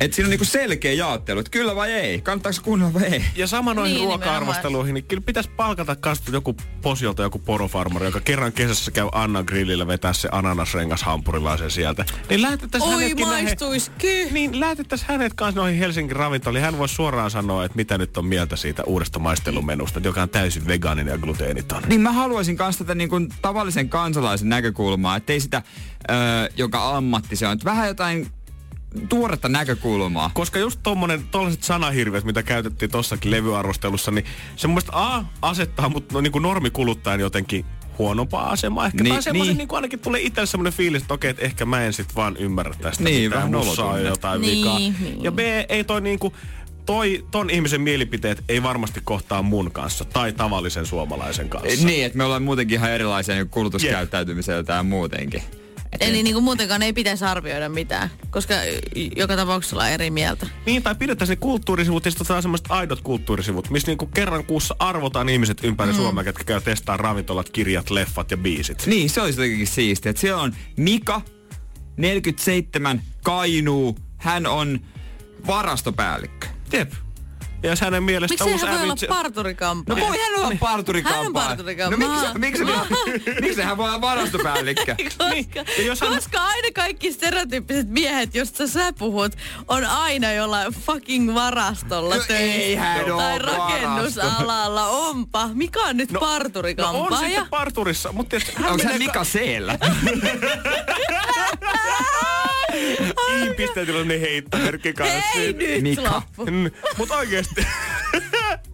Et 0.00 0.12
siinä 0.12 0.26
on 0.26 0.30
niinku 0.30 0.44
selkeä 0.44 0.92
jaottelu, 0.92 1.40
että 1.40 1.50
kyllä 1.50 1.76
vai 1.76 1.92
ei. 1.92 2.20
Kannattaako 2.20 2.58
kuunnella 2.62 2.94
vai 2.94 3.02
ei? 3.04 3.24
Ja 3.36 3.46
sama 3.46 3.74
noihin 3.74 3.94
Niin, 3.94 4.04
ruoka-arvosteluihin, 4.08 4.94
niin 4.94 5.04
kyllä 5.04 5.22
pitäisi 5.26 5.50
palkata 5.56 5.96
kans 5.96 6.22
joku 6.32 6.56
posiolta 6.82 7.22
joku 7.22 7.38
porofarmari, 7.38 8.06
joka 8.06 8.20
kerran 8.20 8.52
kesässä 8.52 8.90
käy 8.90 9.08
Annan 9.12 9.44
grillillä 9.44 9.86
vetää 9.86 10.12
se 10.12 10.28
ananasrengas 10.32 11.02
hampurilaisen 11.02 11.70
sieltä. 11.70 12.04
Niin 12.28 12.42
lähetettäisiin 12.42 12.94
Oi, 12.94 13.02
hänetkin 13.02 13.28
näihin- 13.28 13.44
maistuis 13.44 13.90
kyllä. 13.98 14.32
Niin, 14.32 14.60
lähetettäisiin 14.60 15.08
hänet 15.08 15.34
kanssa 15.34 15.60
noihin 15.60 15.78
Helsingin 15.78 16.16
ravintoliin. 16.16 16.64
Hän 16.64 16.78
voisi 16.78 16.94
suoraan 16.94 17.30
sanoa, 17.30 17.64
että 17.64 17.76
mitä 17.76 17.98
nyt 17.98 18.16
on 18.16 18.24
mieltä 18.24 18.56
siitä 18.56 18.82
uudesta 18.84 19.18
maistelumenusta, 19.18 20.00
joka 20.04 20.22
on 20.22 20.28
täysin 20.28 20.66
vegaaninen 20.66 21.12
ja 21.12 21.18
gluteeniton. 21.18 21.82
Niin 21.86 22.00
mä 22.00 22.12
haluaisin 22.12 22.56
kans 22.56 22.76
tätä 22.76 22.94
niin 22.94 23.10
kuin 23.10 23.28
tavallisen 23.42 23.88
kansalaisen 23.88 24.48
näkökulmaa, 24.48 25.16
ettei 25.16 25.40
sitä, 25.40 25.62
öö, 26.10 26.16
joka 26.56 26.96
ammatti 26.96 27.36
se 27.36 27.46
on. 27.46 27.52
Että 27.52 27.64
vähän 27.64 27.88
jotain 27.88 28.26
tuoretta 29.08 29.48
näkökulmaa. 29.48 30.30
Koska 30.34 30.58
just 30.58 30.80
tommonen, 30.82 31.24
tollaset 31.30 31.62
sanahirvet, 31.62 32.24
mitä 32.24 32.42
käytettiin 32.42 32.90
tossakin 32.90 33.30
levyarvostelussa, 33.30 34.10
niin 34.10 34.24
se 34.56 34.66
mun 34.66 34.74
mielestä 34.74 34.92
A, 34.94 35.24
asettaa 35.42 35.88
mut 35.88 36.12
no, 36.12 36.20
niin 36.20 36.32
kuin 36.32 36.42
normikuluttajan 36.42 37.20
jotenkin 37.20 37.64
huonompaa 37.98 38.50
asemaa. 38.50 38.86
Ehkä 38.86 39.02
Niin, 39.04 39.14
tai 39.14 39.22
semmoisen, 39.22 39.52
niin. 39.52 39.58
niin. 39.58 39.68
niin 39.68 39.76
ainakin 39.76 39.98
tulee 39.98 40.20
itselle 40.20 40.46
semmoinen 40.46 40.72
fiilis, 40.72 41.02
että 41.02 41.14
okei, 41.14 41.30
että 41.30 41.42
ehkä 41.42 41.64
mä 41.64 41.84
en 41.84 41.92
sit 41.92 42.16
vaan 42.16 42.36
ymmärrä 42.36 42.74
tästä 42.82 43.04
Niin, 43.04 43.22
mitään. 43.22 43.38
vähän 43.50 43.50
Mussa 43.66 43.82
on 43.82 43.88
nolotunne. 43.88 44.08
jotain 44.10 44.40
Niin, 44.40 44.58
vikaa. 44.58 44.78
niin. 44.78 45.22
Ja 45.24 45.32
B, 45.32 45.38
ei 45.68 45.84
toi 45.84 46.00
niinku, 46.00 46.32
toi, 46.86 47.24
ton 47.30 47.50
ihmisen 47.50 47.80
mielipiteet 47.80 48.44
ei 48.48 48.62
varmasti 48.62 49.00
kohtaa 49.04 49.42
mun 49.42 49.72
kanssa 49.72 50.04
tai 50.04 50.32
tavallisen 50.32 50.86
suomalaisen 50.86 51.48
kanssa. 51.48 51.86
Niin, 51.86 52.04
että 52.06 52.18
me 52.18 52.24
ollaan 52.24 52.42
muutenkin 52.42 52.78
ihan 52.78 52.90
erilaisia 52.90 53.34
niin 53.34 53.48
kulutuskäyttäytymiseltä 53.48 54.72
ja 54.72 54.82
muutenkin. 54.82 55.42
Et 55.92 56.02
Eli 56.02 56.22
niin 56.22 56.34
kuin 56.34 56.44
muutenkaan 56.44 56.82
ei 56.82 56.92
pitäisi 56.92 57.24
arvioida 57.24 57.68
mitään, 57.68 58.10
koska 58.30 58.54
joka 59.16 59.36
tapauksessa 59.36 59.76
ollaan 59.76 59.92
eri 59.92 60.10
mieltä. 60.10 60.46
Niin, 60.66 60.82
tai 60.82 60.94
pidettäisiin 60.94 61.36
ne 61.36 61.40
kulttuurisivut 61.40 62.04
ja 62.04 62.10
sitten 62.10 62.24
otetaan 62.24 62.42
semmoiset 62.42 62.66
aidot 62.68 63.00
kulttuurisivut, 63.00 63.70
missä 63.70 63.88
niinku 63.88 64.06
kerran 64.06 64.44
kuussa 64.44 64.76
arvotaan 64.78 65.28
ihmiset 65.28 65.64
ympäri 65.64 65.92
mm. 65.92 65.96
Suomea, 65.96 66.24
ketkä 66.24 66.44
käy 66.44 66.60
testaa 66.60 66.96
ravintolat, 66.96 67.50
kirjat, 67.50 67.90
leffat 67.90 68.30
ja 68.30 68.36
biisit. 68.36 68.86
Niin, 68.86 69.10
se 69.10 69.20
olisi 69.20 69.40
jotenkin 69.40 69.66
siistiä. 69.66 70.10
Että 70.10 70.20
siellä 70.20 70.42
on 70.42 70.54
Mika, 70.76 71.20
47, 71.96 73.02
Kainuu. 73.22 73.98
Hän 74.16 74.46
on 74.46 74.80
varastopäällikkö. 75.46 76.46
Jep. 76.72 76.92
Ja 77.62 77.70
jos 77.70 77.80
hänen 77.80 78.02
mielestä 78.02 78.32
Miksi 78.44 78.52
uusi 78.52 78.66
hän 78.66 78.74
voi 78.74 78.82
olla 78.82 78.94
No 79.02 79.08
parturikampaaja? 79.08 80.06
voi 80.08 80.18
hän 80.18 80.44
olla 80.44 80.56
parturikampaaja. 80.60 81.18
Hän 81.18 81.26
on 81.26 81.32
parturikampaaja. 81.32 82.32
No 82.32 82.38
miksi, 82.38 82.64
miksi, 82.64 82.74
miksi 83.40 83.62
hän 83.62 83.76
voi 83.76 83.88
olla 83.88 84.00
varastopäällikkö? 84.00 84.94
Koska, 85.02 85.24
Ja 85.78 85.82
jos 85.84 86.00
hän- 86.00 86.14
koska 86.14 86.40
aina 86.42 86.68
kaikki 86.74 87.12
stereotyyppiset 87.12 87.88
miehet, 87.88 88.34
josta 88.34 88.66
sä 88.66 88.92
puhut, 88.92 89.32
on 89.68 89.84
aina 89.84 90.32
jollain 90.32 90.72
fucking 90.72 91.34
varastolla 91.34 92.14
No 92.14 92.22
töissä. 92.22 92.38
ei 92.38 92.74
hän 92.74 93.10
oo 93.12 93.18
Tai 93.18 93.38
rakennusalalla. 93.38 94.86
Onpa. 94.86 95.48
Mikä 95.54 95.80
on 95.80 95.96
nyt 95.96 96.10
No, 96.12 96.20
no 96.20 96.26
on 96.26 96.32
parturikampaaja? 96.32 97.26
sitten 97.28 97.48
parturissa, 97.48 98.12
mutta 98.12 98.30
tietysti 98.30 98.62
hän 98.62 98.72
Onko 98.72 98.84
hän 98.84 98.98
Mika 98.98 99.24
Seellä? 99.24 99.78
I-pisteetillä 103.36 104.04
heittomerkki 104.20 104.92
kanssa. 104.92 105.20
Hei 105.34 105.52
nyt 105.52 105.82
Mika. 105.82 106.02
loppu. 106.02 106.46
Mutta 106.98 107.16
oikeesti. 107.16 107.66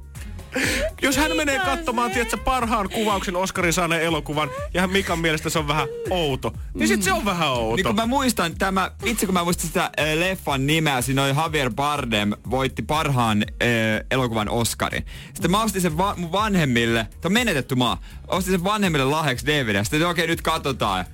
Jos 1.02 1.16
hän 1.16 1.36
menee 1.36 1.58
katsomaan, 1.58 2.10
tiedätkö, 2.10 2.36
parhaan 2.36 2.88
kuvauksen 2.88 3.36
Oscarin 3.36 3.72
saaneen 3.72 4.02
elokuvan, 4.02 4.50
ja 4.74 4.80
hän 4.80 4.90
Mikan 4.90 5.18
mielestä 5.18 5.50
se 5.50 5.58
on 5.58 5.68
vähän 5.68 5.88
outo, 6.10 6.52
niin 6.74 6.88
sit 6.88 7.02
se 7.02 7.12
on 7.12 7.24
vähän 7.24 7.48
outo. 7.48 7.76
Niin 7.76 7.86
kun 7.86 7.94
mä 7.94 8.06
muistan 8.06 8.54
tämä, 8.58 8.90
itse 9.04 9.26
kun 9.26 9.32
mä 9.32 9.44
muistan 9.44 9.66
sitä 9.66 9.84
äh, 9.84 10.06
leffan 10.14 10.66
nimeä, 10.66 11.00
siinä 11.00 11.24
oli 11.24 11.34
Javier 11.36 11.70
Bardem 11.74 12.32
voitti 12.50 12.82
parhaan 12.82 13.42
äh, 13.42 13.68
elokuvan 14.10 14.48
Oscarin. 14.48 15.06
Sitten 15.34 15.50
mä 15.50 15.62
ostin 15.62 15.82
sen 15.82 15.98
va- 15.98 16.14
mun 16.16 16.32
vanhemmille, 16.32 17.06
tämä 17.10 17.28
on 17.28 17.32
menetetty 17.32 17.74
maa, 17.74 18.02
ostin 18.28 18.52
sen 18.52 18.64
vanhemmille 18.64 19.04
lahjaksi 19.04 19.46
DVD. 19.46 19.84
Sitten 19.84 20.06
okei, 20.06 20.26
nyt 20.26 20.42
katsotaan. 20.42 21.04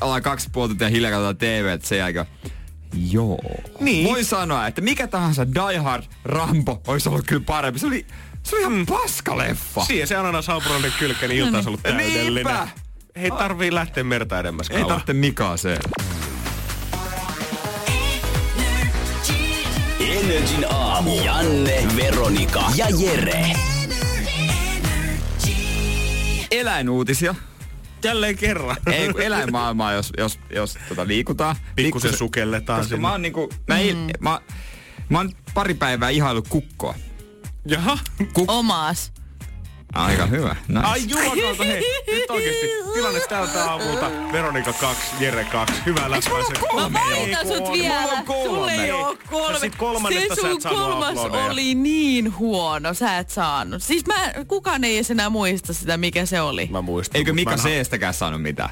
Ollaan 0.00 0.22
kaksi 0.22 0.48
puolta 0.52 0.68
tuntia 0.70 0.88
hiljaa 0.88 1.10
katsotaan 1.10 1.36
TV, 1.36 1.66
että 1.74 1.88
sen 1.88 1.98
jälkeen. 1.98 2.26
Joo. 3.10 3.38
Niin. 3.80 4.08
Voi 4.08 4.24
sanoa, 4.24 4.66
että 4.66 4.80
mikä 4.80 5.06
tahansa 5.06 5.46
Die 5.54 5.78
Hard 5.78 6.04
Rambo 6.24 6.82
olisi 6.86 7.08
ollut 7.08 7.24
kyllä 7.26 7.42
parempi. 7.46 7.78
Se 7.78 7.86
oli, 7.86 8.06
se 8.42 8.56
oli 8.56 8.60
ihan 8.60 8.72
Mm. 8.72 8.86
paskaleffa. 8.86 9.84
Siihen 9.84 10.08
se 10.08 10.16
ananas 10.16 10.46
Saupronin 10.46 10.92
kylkeni 10.98 11.36
ilta 11.36 11.56
olisi 11.56 11.68
ollut 11.68 11.82
täydellinen. 11.82 12.34
Niinpä. 12.34 12.68
Ei 13.14 13.30
tarvii 13.30 13.74
lähteä 13.74 14.04
merta 14.04 14.40
edemmäs 14.40 14.70
Ei 14.70 14.84
tarvitse 14.84 15.12
Mikaa 15.12 15.56
se. 15.56 15.78
Energin 20.00 20.66
aamu. 20.72 21.20
Janne, 21.24 21.84
Veronika 21.96 22.62
ja 22.76 22.86
Jere. 23.00 23.46
Eläinuutisia. 26.50 27.34
Jälleen 28.04 28.36
kerran. 28.36 28.76
Ei, 28.92 29.12
kun 29.12 29.20
eläinmaailmaa, 29.22 29.92
jos, 29.92 30.12
jos, 30.18 30.38
jos 30.50 30.78
tota, 30.88 31.06
liikutaan. 31.06 31.56
Pikkusen 31.76 32.10
Pikkusen- 32.10 32.18
sukelletaan 32.18 32.80
Koska 32.80 32.88
sinne. 32.88 33.00
mä 33.00 33.10
oon 33.12 33.22
niinku, 33.22 33.50
mä, 33.68 33.78
ei, 33.78 33.94
mä, 34.20 34.40
mä 35.08 35.18
oon 35.18 35.30
pari 35.54 35.74
päivää 35.74 36.08
ihailu 36.10 36.42
kukkoa. 36.48 36.94
Jaha. 37.66 37.98
Omaas. 38.48 39.12
Aika 39.94 40.26
hyvä. 40.26 40.56
Nice. 40.68 40.80
Ai 40.86 41.00
jumakalta, 41.06 41.64
hei. 41.64 41.82
Nyt 42.06 42.30
oikeesti 42.30 42.66
tilanne 42.94 43.20
tältä 43.28 43.64
aamulta. 43.64 44.10
Veronika 44.32 44.72
2, 44.72 45.02
Jere 45.20 45.44
2. 45.44 45.74
Hyvä 45.86 46.10
läppäisen. 46.10 46.56
Mä 46.74 46.90
valitan 46.92 47.46
sut 47.46 47.72
vielä. 47.72 48.00
Mulla 48.00 48.12
on 48.18 48.24
kolme. 48.24 48.44
Sulle 48.48 48.72
ei 48.72 48.90
oo 48.90 49.16
kolme. 49.30 49.58
sit 49.58 49.76
kolmannesta 49.76 50.34
Se 50.34 50.40
sä 50.40 50.50
et 50.50 50.62
sun 50.62 50.72
kolmas 50.76 51.18
oli 51.18 51.74
niin 51.74 52.38
huono. 52.38 52.94
Sä 52.94 53.18
et 53.18 53.30
saanut. 53.30 53.82
Siis 53.82 54.06
mä, 54.06 54.14
kukaan 54.48 54.84
ei 54.84 54.96
edes 54.96 55.10
enää 55.10 55.30
muista 55.30 55.72
sitä, 55.72 55.96
mikä 55.96 56.26
se 56.26 56.40
oli. 56.40 56.68
Mä 56.70 56.82
muistan. 56.82 57.18
Eikö 57.18 57.32
Mika 57.32 57.56
Seestäkään 57.56 58.14
saanut 58.14 58.42
mitään? 58.42 58.70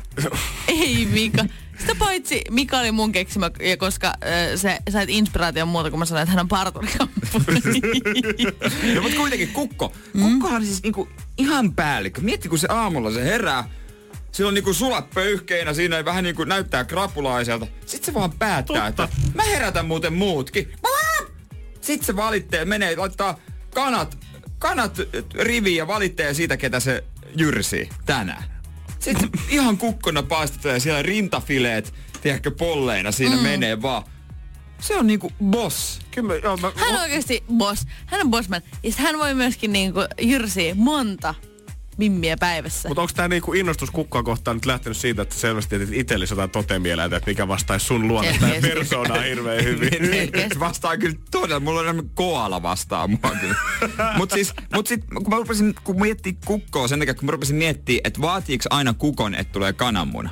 Ei 0.69 1.09
Mika. 1.13 1.45
Sitä 1.79 1.95
paitsi 1.99 2.43
Mika 2.51 2.79
oli 2.79 2.93
mun 2.93 3.13
keksimä, 3.13 3.51
ja 3.61 3.77
koska 3.77 4.07
äh, 4.09 4.13
se 4.57 4.79
sait 4.91 5.11
inspiraation 5.11 5.69
muuta, 5.69 5.91
kun 5.91 5.99
mä 5.99 6.05
sanoin, 6.05 6.23
että 6.23 6.31
hän 6.31 6.41
on 6.41 6.49
parturikamppaani. 6.49 7.61
no 8.95 9.03
mutta 9.03 9.17
kuitenkin 9.17 9.49
kukko. 9.49 9.93
Kukkohan 10.13 10.57
on 10.57 10.67
siis 10.67 10.83
niinku 10.83 11.09
ihan 11.39 11.73
päällikkö. 11.75 12.21
Mietti 12.21 12.49
kun 12.49 12.59
se 12.59 12.69
aamulla 12.71 13.11
se 13.11 13.25
herää. 13.25 13.69
Sillä 14.33 14.49
on 14.49 14.55
niinku 14.55 14.75
sulat 14.75 15.11
pöyhkeinä, 15.11 15.75
siinä 15.75 15.97
ei 15.97 16.05
vähän 16.05 16.25
niinku 16.25 16.45
näyttää 16.45 16.85
krapulaiselta. 16.85 17.67
Sitten 17.87 18.07
se 18.07 18.15
vaan 18.15 18.33
päättää, 18.33 18.87
Totta. 18.93 19.05
että 19.05 19.17
mä 19.35 19.43
herätän 19.43 19.87
muuten 19.87 20.13
muutkin. 20.13 20.73
Sitten 21.81 22.07
se 22.07 22.17
valittaa, 22.17 22.65
menee, 22.65 22.97
laittaa 22.97 23.39
kanat, 23.75 24.19
kanat 24.59 24.97
riviin 25.35 25.77
ja 25.77 25.87
valittaa 25.87 26.35
siitä, 26.35 26.57
ketä 26.57 26.81
se 26.81 27.05
jyrsii 27.37 27.89
tänään. 28.07 28.45
Sitten 29.03 29.31
ihan 29.49 29.79
kukkona 29.79 30.23
paistetaan 30.23 30.75
ja 30.75 30.81
siellä 30.81 31.03
rintafileet, 31.03 31.95
tiedätkö, 32.21 32.51
polleina 32.51 33.13
siinä 33.13 33.37
mm. 33.37 33.43
menee 33.43 33.83
vaan. 33.83 34.03
Se 34.81 34.97
on 34.97 35.07
niinku 35.07 35.33
boss. 35.45 36.01
Kyllä, 36.11 36.29
mä- 36.29 36.41
joo, 36.43 36.57
mä, 36.57 36.73
hän 36.77 36.95
on 36.95 37.01
oikeasti 37.01 37.45
boss. 37.57 37.87
Hän 38.07 38.21
on 38.21 38.31
bossman. 38.31 38.63
Ja 38.83 38.91
sit 38.91 39.01
hän 39.01 39.19
voi 39.19 39.35
myöskin 39.35 39.73
niinku 39.73 40.01
jyrsiä 40.21 40.75
monta 40.75 41.35
mimmiä 41.99 42.37
päivässä. 42.41 42.89
Mutta 42.89 43.03
onko 43.03 43.13
tämä 43.17 43.29
niinku 43.29 43.53
innostus 43.53 43.91
kukkaa 43.91 44.23
kohtaan 44.23 44.57
nyt 44.57 44.67
lähtenyt 44.67 44.97
siitä, 44.97 45.23
että 45.23 45.35
selvästi 45.35 45.77
etit 45.77 45.89
itsellesi 45.93 46.33
jotain 46.33 46.51
totemieläintä, 46.51 47.17
että 47.17 47.31
mikä 47.31 47.49
vastaisi 47.49 47.87
sun 47.87 48.09
luonnetta 48.09 48.47
ja 48.47 48.53
Selkeästi. 48.53 48.79
persoonaa 48.79 49.21
hirveän 49.21 49.65
hyvin? 49.65 49.91
Selkeästi. 50.13 50.61
vastaa 50.61 50.97
kyllä 50.97 51.17
todella. 51.31 51.61
Mulla 51.61 51.81
on 51.81 51.87
enemmän 51.87 52.11
koala 52.15 52.63
vastaa 52.63 53.09
mua 53.09 53.33
kyllä. 53.41 53.55
mut 54.19 54.31
siis, 54.31 54.55
mut 54.75 54.87
sit, 54.87 55.05
kun 55.15 55.29
mä 55.31 55.37
rupesin, 55.37 55.75
kun 55.85 56.01
miettii 56.01 56.37
kukkoa 56.45 56.89
sen 56.89 56.99
takia, 56.99 57.15
kun 57.15 57.25
mä 57.25 57.33
rupesin 57.33 57.57
miettiä, 57.57 58.01
että 58.05 58.21
vaatiiko 58.21 58.65
aina 58.71 58.95
kukon, 58.95 59.35
että 59.35 59.53
tulee 59.53 59.73
kananmuna. 59.73 60.31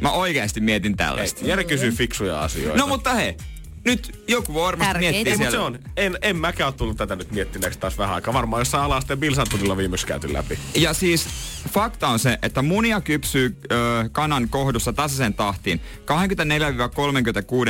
Mä 0.00 0.10
oikeasti 0.10 0.60
mietin 0.60 0.96
tällaista. 0.96 1.40
Jere 1.44 1.64
kysyy 1.64 1.90
fiksuja 1.90 2.42
asioita. 2.42 2.78
No 2.78 2.86
mutta 2.86 3.14
hei, 3.14 3.36
nyt 3.84 4.24
joku 4.28 4.54
voi 4.54 4.62
varmasti 4.66 4.92
Tärkeitä. 4.92 5.12
miettiä 5.12 5.32
Ei, 5.32 5.38
mutta 5.38 5.50
siellä. 5.50 5.70
se 5.70 5.76
on. 5.76 5.92
En, 5.96 6.18
en 6.22 6.36
mäkään 6.36 6.68
ole 6.68 6.74
tullut 6.74 6.96
tätä 6.96 7.16
nyt 7.16 7.30
miettineeksi 7.32 7.78
taas 7.78 7.98
vähän 7.98 8.14
aikaa. 8.14 8.34
Varmaan 8.34 8.60
jossain 8.60 8.84
alasteen 8.84 9.18
bilsantunilla 9.18 9.76
viimeksi 9.76 10.06
käyty 10.06 10.32
läpi. 10.32 10.58
Ja 10.74 10.92
siis 10.94 11.26
fakta 11.72 12.08
on 12.08 12.18
se, 12.18 12.38
että 12.42 12.62
munia 12.62 13.00
kypsyy 13.00 13.56
ö, 13.72 14.08
kanan 14.12 14.48
kohdussa 14.48 14.92
tasaisen 14.92 15.34
tahtiin 15.34 15.80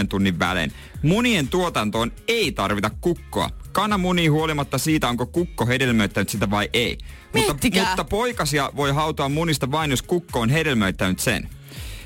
24-36 0.03 0.07
tunnin 0.09 0.39
välein. 0.39 0.73
Munien 1.03 1.49
tuotantoon 1.49 2.13
ei 2.29 2.53
tarvita 2.53 2.91
kukkoa. 3.01 3.51
Kana 3.73 3.99
munii 3.99 4.27
huolimatta 4.29 4.79
siitä, 4.79 5.09
onko 5.09 5.27
kukko 5.27 5.67
hedelmöittänyt 5.67 6.29
sitä 6.29 6.51
vai 6.51 6.69
ei. 6.73 6.99
Mutta, 7.33 7.53
Miettikää. 7.53 7.87
mutta 7.87 8.05
poikasia 8.05 8.71
voi 8.77 8.91
hautoa 8.93 9.29
munista 9.29 9.71
vain, 9.71 9.91
jos 9.91 10.03
kukko 10.03 10.41
on 10.41 10.51
hedelmöittänyt 10.51 11.19
sen. 11.19 11.49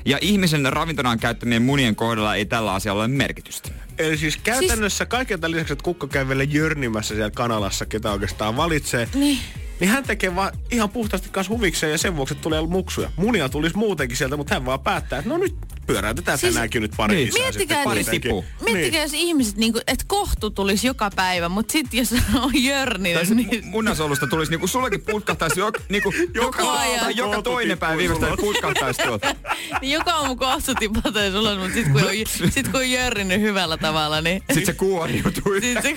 Ja 0.05 0.17
ihmisen 0.21 0.73
ravintonaan 0.73 1.19
käyttämien 1.19 1.61
munien 1.61 1.95
kohdalla 1.95 2.35
ei 2.35 2.45
tällä 2.45 2.73
asialla 2.73 3.01
ole 3.03 3.07
merkitystä. 3.07 3.69
Eli 3.97 4.17
siis 4.17 4.37
käytännössä 4.37 4.97
siis... 4.97 5.09
kaiken 5.09 5.39
tämän 5.41 5.51
lisäksi, 5.51 5.73
että 5.73 5.83
kukko 5.83 6.07
käy 6.07 6.25
jörnimässä 6.49 7.15
siellä 7.15 7.31
kanalassa, 7.31 7.85
ketä 7.85 8.11
oikeastaan 8.11 8.57
valitsee, 8.57 9.07
Niin. 9.13 9.39
niin 9.79 9.89
hän 9.89 10.03
tekee 10.03 10.35
vaan 10.35 10.51
ihan 10.71 10.89
puhtaasti 10.89 11.29
kanssa 11.31 11.53
huvikseen 11.53 11.91
ja 11.91 11.97
sen 11.97 12.15
vuoksi 12.15 12.33
että 12.33 12.43
tulee 12.43 12.61
muksuja. 12.67 13.11
Munia 13.15 13.49
tulisi 13.49 13.77
muutenkin 13.77 14.17
sieltä, 14.17 14.37
mutta 14.37 14.53
hän 14.53 14.65
vaan 14.65 14.79
päättää, 14.79 15.19
että 15.19 15.29
no 15.29 15.37
nyt 15.37 15.55
pyöräytetään 15.87 16.37
Siis- 16.37 16.53
tänäänkin 16.53 16.81
nyt 16.81 16.91
pari 16.97 17.15
Niin. 17.15 17.29
Miettikää, 17.33 17.51
sitten 17.51 17.83
pari 17.83 18.03
tipua. 18.03 18.43
Miettikää, 18.63 19.01
jos 19.01 19.13
ihmiset, 19.13 19.57
niinku, 19.57 19.79
että 19.87 20.05
kohtu 20.07 20.49
tulisi 20.49 20.87
joka 20.87 21.09
päivä, 21.15 21.49
mutta 21.49 21.71
sitten 21.71 21.97
jos 21.97 22.15
on 22.43 22.63
jörninen, 22.63 23.27
niin... 23.35 23.47
mu- 23.49 23.65
munasolusta 23.65 24.27
tulisi 24.27 24.51
niinku 24.51 24.67
sullekin 24.67 25.01
putkahtaisi 25.01 25.59
jo, 25.59 25.71
niinku, 25.89 26.13
joka, 26.33 26.61
Joka 26.61 26.73
ajan. 26.79 26.99
tai 26.99 27.13
joka 27.15 27.41
toinen 27.41 27.77
päivä 27.77 27.97
viimeistään 27.97 28.31
sulla. 28.37 28.53
putkahtaisi 28.53 29.03
tuolta. 29.03 29.35
niin 29.81 29.91
joka 29.91 30.11
aamu 30.11 30.35
kohtu 30.35 30.75
tipataan 30.79 31.35
ulos, 31.35 31.57
mutta 31.57 31.73
sitten 31.73 31.93
kun, 31.93 32.01
on, 32.03 32.51
sit, 32.51 32.67
kun 32.67 32.79
on 32.79 32.91
jörninyt 32.91 33.41
hyvällä 33.41 33.77
tavalla, 33.77 34.21
niin... 34.21 34.41
Sitten 34.47 34.65
se 34.65 34.73
kuoriutui. 34.73 35.61
Sit 35.61 35.81
se, 35.81 35.95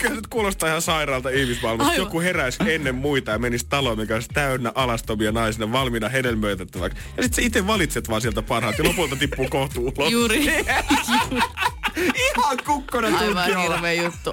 Kyllä 0.00 0.14
nyt 0.14 0.26
kuulostaa 0.26 0.68
ihan 0.68 0.82
sairaalta 0.82 1.30
ihmismaailmasta. 1.30 1.92
Aivan. 1.92 2.04
Joku 2.06 2.20
heräisi 2.20 2.58
ennen 2.66 2.94
muita 2.94 3.30
ja 3.30 3.38
menisi 3.38 3.66
taloon, 3.68 3.98
mikä 3.98 4.14
olisi 4.14 4.28
täynnä 4.34 4.72
alastomia 4.74 5.32
naisina 5.32 5.72
valmiina 5.72 6.08
hedelmöitettäväksi. 6.08 6.98
Ja 7.16 7.22
sitten 7.22 7.42
sä 7.42 7.46
itse 7.46 7.66
valitset 7.66 8.08
vaan 8.08 8.20
sieltä 8.20 8.42
parhaat 8.42 8.78
ja 8.78 8.84
lopulta 9.04 9.20
tippuu 9.20 9.48
kohtu 9.48 9.80
ulos. 9.80 10.10
juuri. 10.10 10.44
Ihan 11.96 12.58
kukkona 12.66 13.18
Aivan 13.18 13.46
hirveä 13.46 13.92
juttu. 13.92 14.30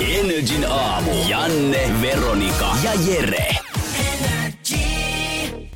Energin 0.00 0.66
aamu. 0.70 1.10
Janne, 1.28 1.90
Veronika 2.02 2.76
ja 2.82 2.92
Jere. 3.06 3.48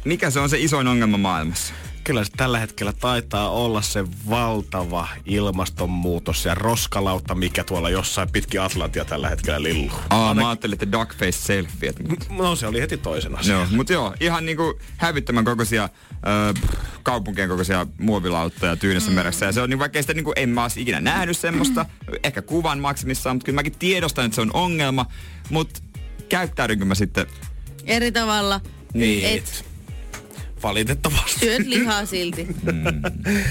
Mikä 0.05 0.31
se 0.31 0.41
on 0.41 0.49
se 0.51 0.59
isoin 0.61 0.87
ongelma 0.87 1.19
maailmassa? 1.19 1.75
Kyllä 2.05 2.25
se 2.25 2.31
tällä 2.37 2.59
hetkellä 2.59 2.93
taitaa 2.93 3.51
olla 3.51 3.83
se 3.83 4.05
valtava 4.31 5.09
ilmastonmuutos 5.25 6.45
ja 6.45 6.55
roskalautta, 6.55 7.35
mikä 7.35 7.65
tuolla 7.65 7.91
jossain 7.91 8.33
pitkin 8.33 8.61
Atlantia 8.61 9.05
tällä 9.05 9.29
hetkellä 9.29 9.63
lilluu. 9.63 9.99
Aa, 10.11 10.35
mä 10.35 10.49
ajattelin, 10.49 10.75
että 10.75 10.93
duckface 10.93 11.33
selfie. 11.33 11.89
Että... 11.89 12.03
No 12.31 12.57
se 12.57 12.67
oli 12.67 12.81
heti 12.81 12.97
toisen 12.97 13.39
asian. 13.39 13.59
Joo, 13.59 13.67
mutta 13.77 13.93
joo, 13.93 14.15
ihan 14.21 14.47
niinku 14.47 14.79
hävyttömän 14.97 15.45
kokoisia 15.45 15.89
kaupunkien 17.03 17.49
kokoisia 17.49 17.87
muovilauttoja 17.99 18.77
Tyynessä 18.77 19.11
mm. 19.11 19.15
meressä. 19.15 19.47
Ja 19.47 19.53
se 19.53 19.63
on 19.63 19.71
niin 19.71 19.79
vaikka 19.79 20.01
sitä 20.01 20.15
niinku, 20.15 20.33
en 20.37 20.49
mä 20.49 20.63
olisi 20.63 20.83
ikinä 20.83 21.01
nähnyt 21.01 21.39
semmoista, 21.39 21.83
mm. 21.85 22.15
ehkä 22.23 22.43
kuvan 22.43 22.79
maksimissaan, 22.79 23.37
mutta 23.37 23.45
kyllä 23.45 23.57
mäkin 23.57 23.79
tiedostan, 23.79 24.25
että 24.25 24.35
se 24.35 24.41
on 24.41 24.51
ongelma. 24.55 25.07
Mutta 25.51 25.81
käyttäydynkö 26.29 26.85
mä 26.85 26.95
sitten 26.95 27.27
Eri 27.87 28.13
tavalla. 28.13 28.61
Niin. 28.95 29.39
Et 29.39 29.72
Valitettavasti. 30.63 31.41
syöt 31.41 31.67
lihaa 31.67 32.07
silti. 32.15 32.47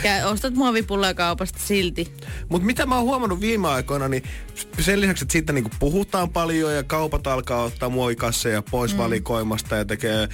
Käy, 0.04 0.24
ostat 0.24 0.54
muovipulloja 0.54 1.14
kaupasta 1.14 1.60
silti. 1.60 2.14
Mutta 2.50 2.66
mitä 2.66 2.86
mä 2.86 2.96
oon 2.96 3.04
huomannut 3.04 3.42
viime 3.42 3.68
aikoina, 3.68 4.08
niin 4.08 4.24
sen 4.80 5.02
lisäksi, 5.02 5.24
että 5.24 5.32
siitä 5.32 5.54
niinku 5.54 5.70
puhutaan 5.80 6.30
paljon 6.30 6.76
ja 6.76 6.84
kaupat 6.84 7.28
alkaa 7.28 7.64
ottaa 7.64 7.90
muovikasseja 7.90 8.62
pois 8.62 8.94
mm. 8.94 8.98
valikoimasta 8.98 9.76
ja 9.76 9.86
tekee 9.86 10.30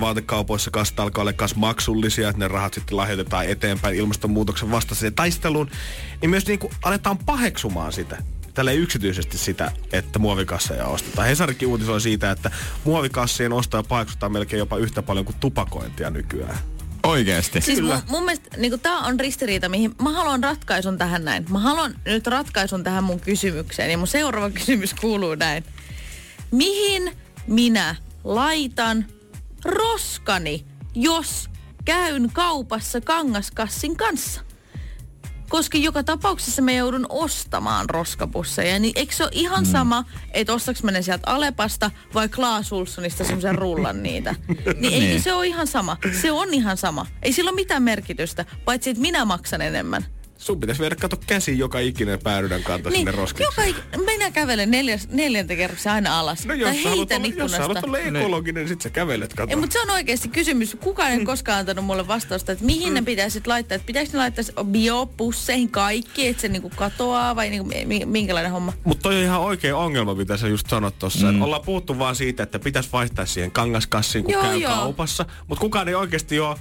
vaatekaupoissa 0.00 0.70
kastat 0.70 1.00
alkaa 1.00 1.22
olla 1.22 1.32
kas 1.32 1.56
maksullisia, 1.56 2.28
että 2.28 2.38
ne 2.38 2.48
rahat 2.48 2.74
sitten 2.74 2.96
lahjoitetaan 2.96 3.46
eteenpäin 3.46 3.96
ilmastonmuutoksen 3.96 4.70
vastaiseen 4.70 5.14
taisteluun, 5.14 5.70
niin 6.20 6.30
myös 6.30 6.46
niinku 6.46 6.70
aletaan 6.82 7.18
paheksumaan 7.18 7.92
sitä 7.92 8.22
tälle 8.54 8.74
yksityisesti 8.74 9.38
sitä, 9.38 9.72
että 9.92 10.18
muovikasseja 10.18 10.86
ostetaan. 10.86 11.28
Hesarikin 11.28 11.68
uutisoi 11.68 12.00
siitä, 12.00 12.30
että 12.30 12.50
muovikassien 12.84 13.52
ostoja 13.52 13.82
paheksutaan 13.82 14.32
melkein 14.32 14.58
jopa 14.58 14.76
yhtä 14.76 15.02
paljon 15.02 15.24
kuin 15.24 15.36
tupakointia 15.40 16.10
nykyään. 16.10 16.58
oikeasti? 17.02 17.60
Siis 17.60 17.82
mun, 17.82 18.00
mun 18.08 18.24
mielestä 18.24 18.56
niin 18.56 18.80
tämä 18.80 19.06
on 19.06 19.20
ristiriita, 19.20 19.68
mihin 19.68 19.94
mä 20.02 20.10
haluan 20.12 20.42
ratkaisun 20.42 20.98
tähän 20.98 21.24
näin. 21.24 21.46
Mä 21.50 21.58
haluan 21.58 21.94
nyt 22.04 22.26
ratkaisun 22.26 22.84
tähän 22.84 23.04
mun 23.04 23.20
kysymykseen. 23.20 23.90
Ja 23.90 23.98
mun 23.98 24.06
seuraava 24.06 24.50
kysymys 24.60 24.94
kuuluu 24.94 25.34
näin. 25.34 25.64
Mihin 26.50 27.16
minä 27.46 27.96
laitan 28.24 29.06
roskani, 29.64 30.64
jos 30.94 31.50
käyn 31.84 32.30
kaupassa 32.32 33.00
kangaskassin 33.00 33.96
kanssa? 33.96 34.40
Koska 35.50 35.78
joka 35.78 36.02
tapauksessa 36.02 36.62
mä 36.62 36.72
joudun 36.72 37.06
ostamaan 37.08 37.90
roskapusseja, 37.90 38.78
niin 38.78 38.92
eikö 38.96 39.14
se 39.14 39.22
ole 39.24 39.30
ihan 39.34 39.66
sama, 39.66 40.04
että 40.32 40.52
ostaks 40.52 40.82
mä 40.82 40.90
ne 40.90 41.02
sieltä 41.02 41.30
Alepasta 41.30 41.90
vai 42.14 42.28
Klaas 42.28 42.72
Ulssonista 42.72 43.24
semmoisen 43.24 43.54
rullan 43.54 44.02
niitä? 44.02 44.34
Niin 44.80 44.92
eikö 44.94 45.06
Niin. 45.06 45.22
se 45.22 45.32
ole 45.32 45.46
ihan 45.46 45.66
sama? 45.66 45.96
Se 46.22 46.32
on 46.32 46.54
ihan 46.54 46.76
sama. 46.76 47.06
Ei 47.22 47.32
sillä 47.32 47.48
ole 47.50 47.54
mitään 47.54 47.82
merkitystä, 47.82 48.44
paitsi 48.64 48.90
että 48.90 49.00
minä 49.00 49.24
maksan 49.24 49.60
enemmän. 49.62 50.04
Sun 50.40 50.60
pitäisi 50.60 50.80
viedä 50.82 50.96
kato 50.96 51.16
käsi 51.26 51.58
joka 51.58 51.78
ikinen 51.78 52.18
päädydän 52.22 52.62
kanta 52.62 52.90
sinne 52.90 53.10
roskiin. 53.10 53.44
joka, 53.44 53.62
ik- 53.78 54.04
minä 54.04 54.30
kävelen 54.30 54.70
neljäs, 54.70 55.08
neljäntä 55.08 55.56
kerroksia 55.56 55.92
aina 55.92 56.20
alas. 56.20 56.46
No 56.46 56.54
jos 56.54 56.82
sä, 56.82 56.88
haluat 56.88 57.12
olla, 57.12 57.26
jos 57.36 57.50
sä 57.52 57.58
haluat 57.62 57.84
olla 57.84 57.98
ekologinen, 57.98 58.60
niin 58.62 58.68
sit 58.68 58.80
sä 58.80 58.90
kävelet 58.90 59.34
kato. 59.34 59.50
Ei, 59.50 59.56
mutta 59.56 59.72
se 59.72 59.80
on 59.80 59.90
oikeasti 59.90 60.28
kysymys. 60.28 60.76
Kukaan 60.80 61.12
Mm. 61.12 61.18
ei 61.18 61.24
koskaan 61.24 61.58
antanut 61.58 61.84
mulle 61.84 62.08
vastausta, 62.08 62.52
että 62.52 62.64
mihin 62.64 62.94
ne 62.94 63.02
pitäisi 63.02 63.34
sit 63.34 63.46
laittaa. 63.46 63.76
Että 63.76 63.86
pitäisikö 63.86 64.16
ne 64.18 64.22
laittaa 64.22 64.44
se 64.44 64.52
biopusseihin 64.64 65.70
kaikki, 65.70 66.26
että 66.26 66.40
se 66.42 66.48
niinku 66.48 66.70
katoaa 66.76 67.36
vai 67.36 67.50
niinku, 67.50 67.72
mi- 67.86 68.04
minkälainen 68.06 68.52
homma? 68.52 68.72
Mutta 68.84 69.02
toi 69.02 69.16
on 69.16 69.22
ihan 69.22 69.40
oikea 69.40 69.76
ongelma, 69.76 70.14
mitä 70.14 70.36
sä 70.36 70.48
just 70.48 70.66
sanot 70.70 70.98
tossa. 70.98 71.32
Mm. 71.32 71.42
Ollaan 71.42 71.62
puhuttu 71.64 71.98
vaan 71.98 72.16
siitä, 72.16 72.42
että 72.42 72.58
pitäisi 72.58 72.88
vaihtaa 72.92 73.26
siihen 73.26 73.50
kangaskassiin, 73.50 74.24
kun 74.24 74.32
Joo, 74.32 74.42
käy 74.42 74.56
joo. 74.58 74.72
kaupassa. 74.74 75.26
Mutta 75.48 75.60
kukaan 75.60 75.88
ei 75.88 75.94
oikeasti 75.94 76.40
ole 76.40 76.56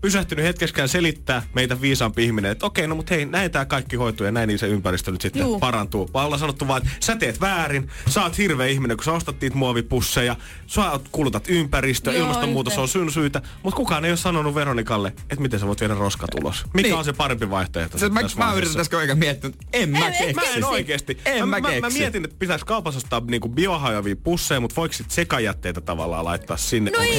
pysähtynyt 0.00 0.44
hetkeskään 0.44 0.88
selittää 0.88 1.42
meitä 1.54 1.80
viisaampi 1.80 2.24
ihminen, 2.24 2.50
että 2.52 2.66
okei, 2.66 2.86
no 2.86 2.94
mutta 2.94 3.14
hei, 3.14 3.26
näin 3.26 3.50
tämä 3.50 3.64
kaikki 3.64 3.96
hoituu 3.96 4.26
ja 4.26 4.32
näin 4.32 4.46
niin 4.48 4.58
se 4.58 4.66
ympäristö 4.68 5.10
nyt 5.10 5.20
sitten 5.20 5.42
Juu. 5.42 5.58
parantuu. 5.60 6.10
Vaan 6.14 6.26
ollaan 6.26 6.40
sanottu 6.40 6.68
vaan, 6.68 6.82
että 6.82 6.96
sä 7.00 7.16
teet 7.16 7.40
väärin, 7.40 7.88
sä 8.08 8.22
oot 8.22 8.38
hirveä 8.38 8.66
ihminen, 8.66 8.96
kun 8.96 9.04
sä 9.04 9.12
ostat 9.12 9.40
niitä 9.40 9.56
muovipusseja, 9.56 10.36
sä 10.66 10.80
oot- 10.90 11.08
kulutat 11.12 11.44
ympäristöä, 11.48 12.12
Joo, 12.12 12.22
ilmastonmuutos 12.22 12.78
on 12.78 12.88
sun 12.88 13.12
syytä, 13.12 13.42
mutta 13.62 13.76
kukaan 13.76 14.04
ei 14.04 14.10
ole 14.10 14.16
sanonut 14.16 14.54
Veronikalle, 14.54 15.08
että 15.08 15.40
miten 15.40 15.60
sä 15.60 15.66
voit 15.66 15.80
viedä 15.80 15.94
roskat 15.94 16.30
ulos. 16.40 16.64
Mikä 16.74 16.88
Niin. 16.88 16.94
on 16.98 17.04
se 17.04 17.12
parempi 17.12 17.50
vaihtoehto? 17.50 17.98
Se, 17.98 18.08
mä, 18.08 18.20
mä 18.36 18.54
yritän 18.54 18.76
tässä 18.76 18.96
oikein 18.96 19.18
miettiä, 19.18 19.50
mutta 19.50 19.66
en 19.72 19.88
mä 19.90 20.10
keksi. 20.10 20.34
Mä 20.34 20.42
en 20.42 20.48
keksi. 20.54 20.64
oikeesti. 20.64 21.18
En 21.24 21.48
mä 21.48 21.60
mä, 21.60 21.68
mä, 21.68 21.80
keksi. 21.80 21.98
mietin, 21.98 22.24
että 22.24 22.36
pitäisi 22.38 22.66
kaupassa 22.66 22.98
ostaa 22.98 23.22
niinku 23.30 23.48
biohajoavia 23.48 24.16
pusseja, 24.16 24.60
mutta 24.60 24.76
voiko 24.76 24.92
sit 24.92 25.10
sekajätteitä 25.10 25.80
tavallaan 25.80 26.24
laittaa 26.24 26.56
sinne? 26.56 26.90
No 26.90 26.98
ei, 27.02 27.18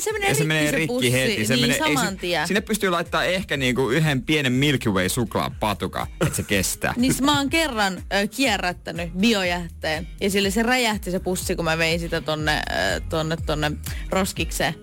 se 0.00 0.12
menee, 0.12 0.34
se 0.34 0.44
menee 0.44 0.70
rikki 0.70 0.70
se, 0.70 0.76
rikki 0.76 0.86
pussi, 0.86 1.12
heti. 1.12 1.46
Se 1.46 1.54
niin 1.56 1.68
menee, 1.68 1.88
ei 1.88 1.96
saman 2.04 2.16
tien. 2.16 2.48
Sinne 2.48 2.60
pystyy 2.60 2.90
laittaa 2.90 3.24
ehkä 3.24 3.56
niinku 3.56 3.90
yhden 3.90 4.22
pienen 4.22 4.52
Milky 4.52 4.90
Way 4.90 5.08
suklaapatuka, 5.08 6.06
että 6.20 6.36
se 6.36 6.42
kestää. 6.42 6.94
Niin 7.02 7.14
mä 7.22 7.38
oon 7.38 7.50
kerran 7.50 7.96
ö, 8.14 8.26
kierrättänyt 8.28 9.12
biojätteen 9.12 10.08
ja 10.20 10.30
sille 10.30 10.50
se 10.50 10.62
räjähti 10.62 11.10
se 11.10 11.18
pussi, 11.20 11.56
kun 11.56 11.64
mä 11.64 11.78
vein 11.78 12.00
sitä 12.00 12.20
tonne, 12.20 12.62
ö, 12.96 13.00
tonne, 13.08 13.36
tonne 13.46 13.72
roskikseen. 14.10 14.74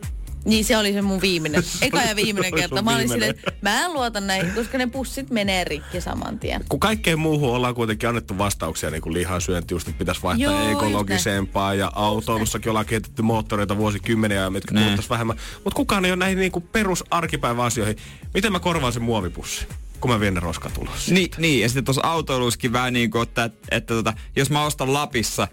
Niin 0.50 0.66
se 0.66 0.78
oli 0.78 0.94
se 0.94 1.02
mun 1.02 1.22
viimeinen, 1.22 1.64
eka 1.82 2.02
ja 2.02 2.16
viimeinen 2.16 2.54
kerta. 2.54 2.82
Mä 2.82 2.96
olin 2.96 3.10
silleen, 3.10 3.30
että 3.32 3.52
mä 3.62 3.86
en 3.86 3.94
luota 3.94 4.22
näihin, 4.22 4.52
koska 4.56 4.78
ne 4.78 4.88
pussit 4.88 5.30
menee 5.30 5.64
rikki 5.64 6.02
saman 6.02 6.40
tien. 6.40 6.66
Kun 6.70 6.80
kaikkeen 6.80 7.20
muuhun 7.20 7.50
ollaan 7.50 7.76
kuitenkin 7.76 8.10
annettu 8.10 8.38
vastauksia, 8.38 8.90
niin 8.90 9.02
kuin 9.02 9.14
lihansyönti 9.14 9.74
just, 9.74 9.88
että 9.88 10.00
pitäisi 10.00 10.24
vaihtaa 10.24 10.52
Joo, 10.64 10.72
ekologisempaa 10.72 11.74
ja 11.74 11.92
autoilussakin 11.96 12.70
ollaan 12.70 12.86
kehitetty 12.86 13.22
moottoreita 13.22 13.78
vuosikymmeniä, 13.78 14.50
mitkä 14.50 14.74
Ne. 14.74 14.82
kuluttaisi 14.82 15.10
vähemmän. 15.10 15.38
Mutta 15.64 15.76
kukaan 15.76 16.06
ei 16.06 16.12
ole 16.12 16.16
näihin 16.20 16.38
niin 16.38 16.52
kuin 16.52 16.68
perusarkipäivän 16.72 17.66
asioihin. 17.66 17.98
Miten 18.34 18.52
mä 18.52 18.60
korvaan 18.60 18.94
sen 18.94 19.02
muovipussin, 19.04 19.68
kun 20.00 20.12
mä 20.12 20.20
vien 20.20 20.34
ne 20.34 20.40
roskat 20.40 20.78
ulos? 20.78 21.12
Niin, 21.12 21.30
niin, 21.38 21.62
ja 21.62 21.70
sitten 21.70 21.86
tuossa 21.86 22.02
autoilussakin 22.04 22.74
vähän 22.74 22.94
niin 22.94 23.12
kuin, 23.12 23.24
että, 23.24 23.44
että, 23.44 23.68
että 23.72 23.94
tota, 23.94 24.14
jos 24.36 24.50
mä 24.50 24.66
ostan 24.66 24.94
Lapissa 24.94 25.48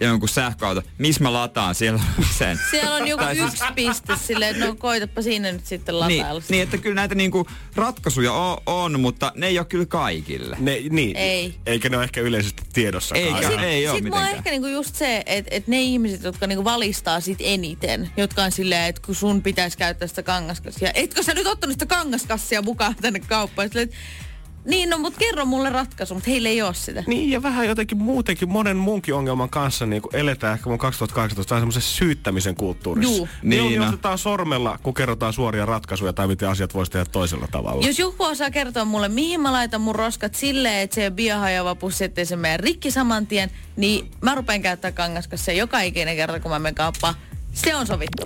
jonkun 0.00 0.28
sähköauto, 0.28 0.82
missä 0.98 1.22
mä 1.22 1.32
lataan 1.32 1.74
siellä 1.74 2.00
sen? 2.38 2.60
Siellä 2.70 2.94
on 2.94 3.08
joku 3.08 3.24
siis- 3.24 3.38
yksi 3.44 3.64
piste 3.74 4.12
silleen, 4.26 4.54
että 4.54 4.66
no 4.66 4.74
koitapa 4.74 5.22
siinä 5.22 5.52
nyt 5.52 5.66
sitten 5.66 5.94
Niin, 6.08 6.18
latailla. 6.20 6.42
niin, 6.48 6.62
että 6.62 6.78
kyllä 6.78 6.94
näitä 6.94 7.14
niinku 7.14 7.46
ratkaisuja 7.76 8.32
on, 8.32 8.56
on, 8.66 9.00
mutta 9.00 9.32
ne 9.36 9.46
ei 9.46 9.58
ole 9.58 9.66
kyllä 9.66 9.86
kaikille. 9.86 10.56
Ne, 10.60 10.78
niin, 10.90 11.16
Ei. 11.16 11.54
Eikä 11.66 11.88
ne 11.88 11.96
ole 11.96 12.04
ehkä 12.04 12.20
yleisesti 12.20 12.62
tiedossa. 12.72 13.14
Eikä. 13.14 13.50
Sit, 13.50 13.60
ei 13.60 13.88
oo 13.88 13.94
sit 13.96 14.04
mua 14.04 14.28
ehkä 14.28 14.50
niinku 14.50 14.68
just 14.68 14.94
se, 14.94 15.22
että 15.26 15.48
et 15.54 15.66
ne 15.68 15.80
ihmiset, 15.80 16.22
jotka 16.22 16.46
niinku 16.46 16.64
valistaa 16.64 17.20
sit 17.20 17.38
eniten, 17.40 18.10
jotka 18.16 18.42
on 18.42 18.52
silleen, 18.52 18.84
että 18.88 19.02
kun 19.06 19.14
sun 19.14 19.42
pitäisi 19.42 19.78
käyttää 19.78 20.08
sitä 20.08 20.22
kangaskassia. 20.22 20.90
Etkö 20.94 21.22
sä 21.22 21.34
nyt 21.34 21.46
ottanut 21.46 21.74
sitä 21.74 21.86
kangaskassia 21.86 22.62
mukaan 22.62 22.94
tänne 23.00 23.20
kauppaan? 23.20 23.68
Silleen, 23.68 23.88
et, 23.88 23.94
niin, 24.64 24.90
no 24.90 24.98
mut 24.98 25.14
kerro 25.18 25.44
mulle 25.44 25.70
ratkaisu, 25.70 26.14
mutta 26.14 26.30
heillä 26.30 26.48
ei 26.48 26.62
ole 26.62 26.74
sitä. 26.74 27.04
Niin, 27.06 27.30
ja 27.30 27.42
vähän 27.42 27.66
jotenkin 27.66 27.98
muutenkin 27.98 28.48
monen 28.48 28.76
muunkin 28.76 29.14
ongelman 29.14 29.50
kanssa 29.50 29.86
niin 29.86 30.02
kuin 30.02 30.16
eletään 30.16 30.54
ehkä 30.54 30.68
mun 30.68 30.78
2018 30.78 31.54
vähän 31.54 31.60
semmoisen 31.60 31.82
syyttämisen 31.82 32.54
kulttuurissa. 32.54 33.16
Juu. 33.16 33.28
Niin, 33.42 33.50
Niin, 33.50 33.68
niin 33.68 33.80
no. 33.80 33.88
otetaan 33.88 34.18
sormella, 34.18 34.78
kun 34.82 34.94
kerrotaan 34.94 35.32
suoria 35.32 35.66
ratkaisuja 35.66 36.12
tai 36.12 36.26
miten 36.26 36.48
asiat 36.48 36.74
voisi 36.74 36.92
tehdä 36.92 37.06
toisella 37.12 37.48
tavalla. 37.50 37.86
Jos 37.86 37.98
joku 37.98 38.24
osaa 38.24 38.50
kertoa 38.50 38.84
mulle, 38.84 39.08
mihin 39.08 39.40
mä 39.40 39.52
laitan 39.52 39.80
mun 39.80 39.94
roskat 39.94 40.34
silleen, 40.34 40.80
että 40.80 40.94
se 40.94 41.00
ei 41.00 41.06
ole 41.06 41.14
biohajoava 41.14 41.74
pussi, 41.74 42.04
ettei 42.04 42.26
se 42.26 42.36
mene 42.36 42.56
rikki 42.56 42.90
saman 42.90 43.26
tien, 43.26 43.50
niin 43.76 44.10
mä 44.20 44.34
rupean 44.34 44.62
käyttää 44.62 44.92
kangaskassia 44.92 45.54
joka 45.54 45.80
ikinen 45.80 46.16
kerta, 46.16 46.40
kun 46.40 46.50
mä 46.50 46.58
menen 46.58 46.74
kauppaan. 46.74 47.14
Se 47.52 47.74
on 47.76 47.86
sovittu. 47.86 48.22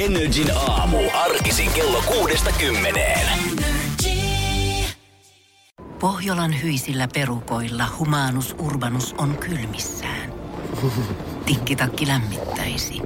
Energin 0.00 0.56
aamu. 0.56 0.98
Arkisin 1.12 1.70
kello 1.70 2.02
kuudesta 2.02 2.50
kymmeneen. 2.52 3.28
Pohjolan 6.00 6.62
hyisillä 6.62 7.08
perukoilla 7.14 7.84
humanus 7.98 8.56
urbanus 8.58 9.14
on 9.18 9.38
kylmissään. 9.38 10.32
Tikkitakki 11.46 12.06
lämmittäisi. 12.06 13.00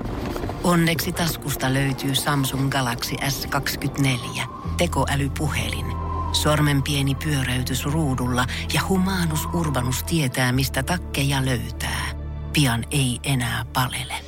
Onneksi 0.65 1.13
taskusta 1.13 1.75
löytyy 1.75 2.15
Samsung 2.15 2.71
Galaxy 2.71 3.15
S24 3.15 4.43
tekoälypuhelin. 4.77 5.87
Sormen 6.33 6.83
pieni 6.83 7.15
pyöräytys 7.15 7.85
ruudulla 7.85 8.47
ja 8.75 8.81
humanus 8.89 9.47
urbanus 9.47 10.03
tietää, 10.03 10.53
mistä 10.53 10.83
takkeja 10.83 11.45
löytää. 11.45 12.07
Pian 12.53 12.85
ei 12.91 13.19
enää 13.23 13.65
palele. 13.73 14.28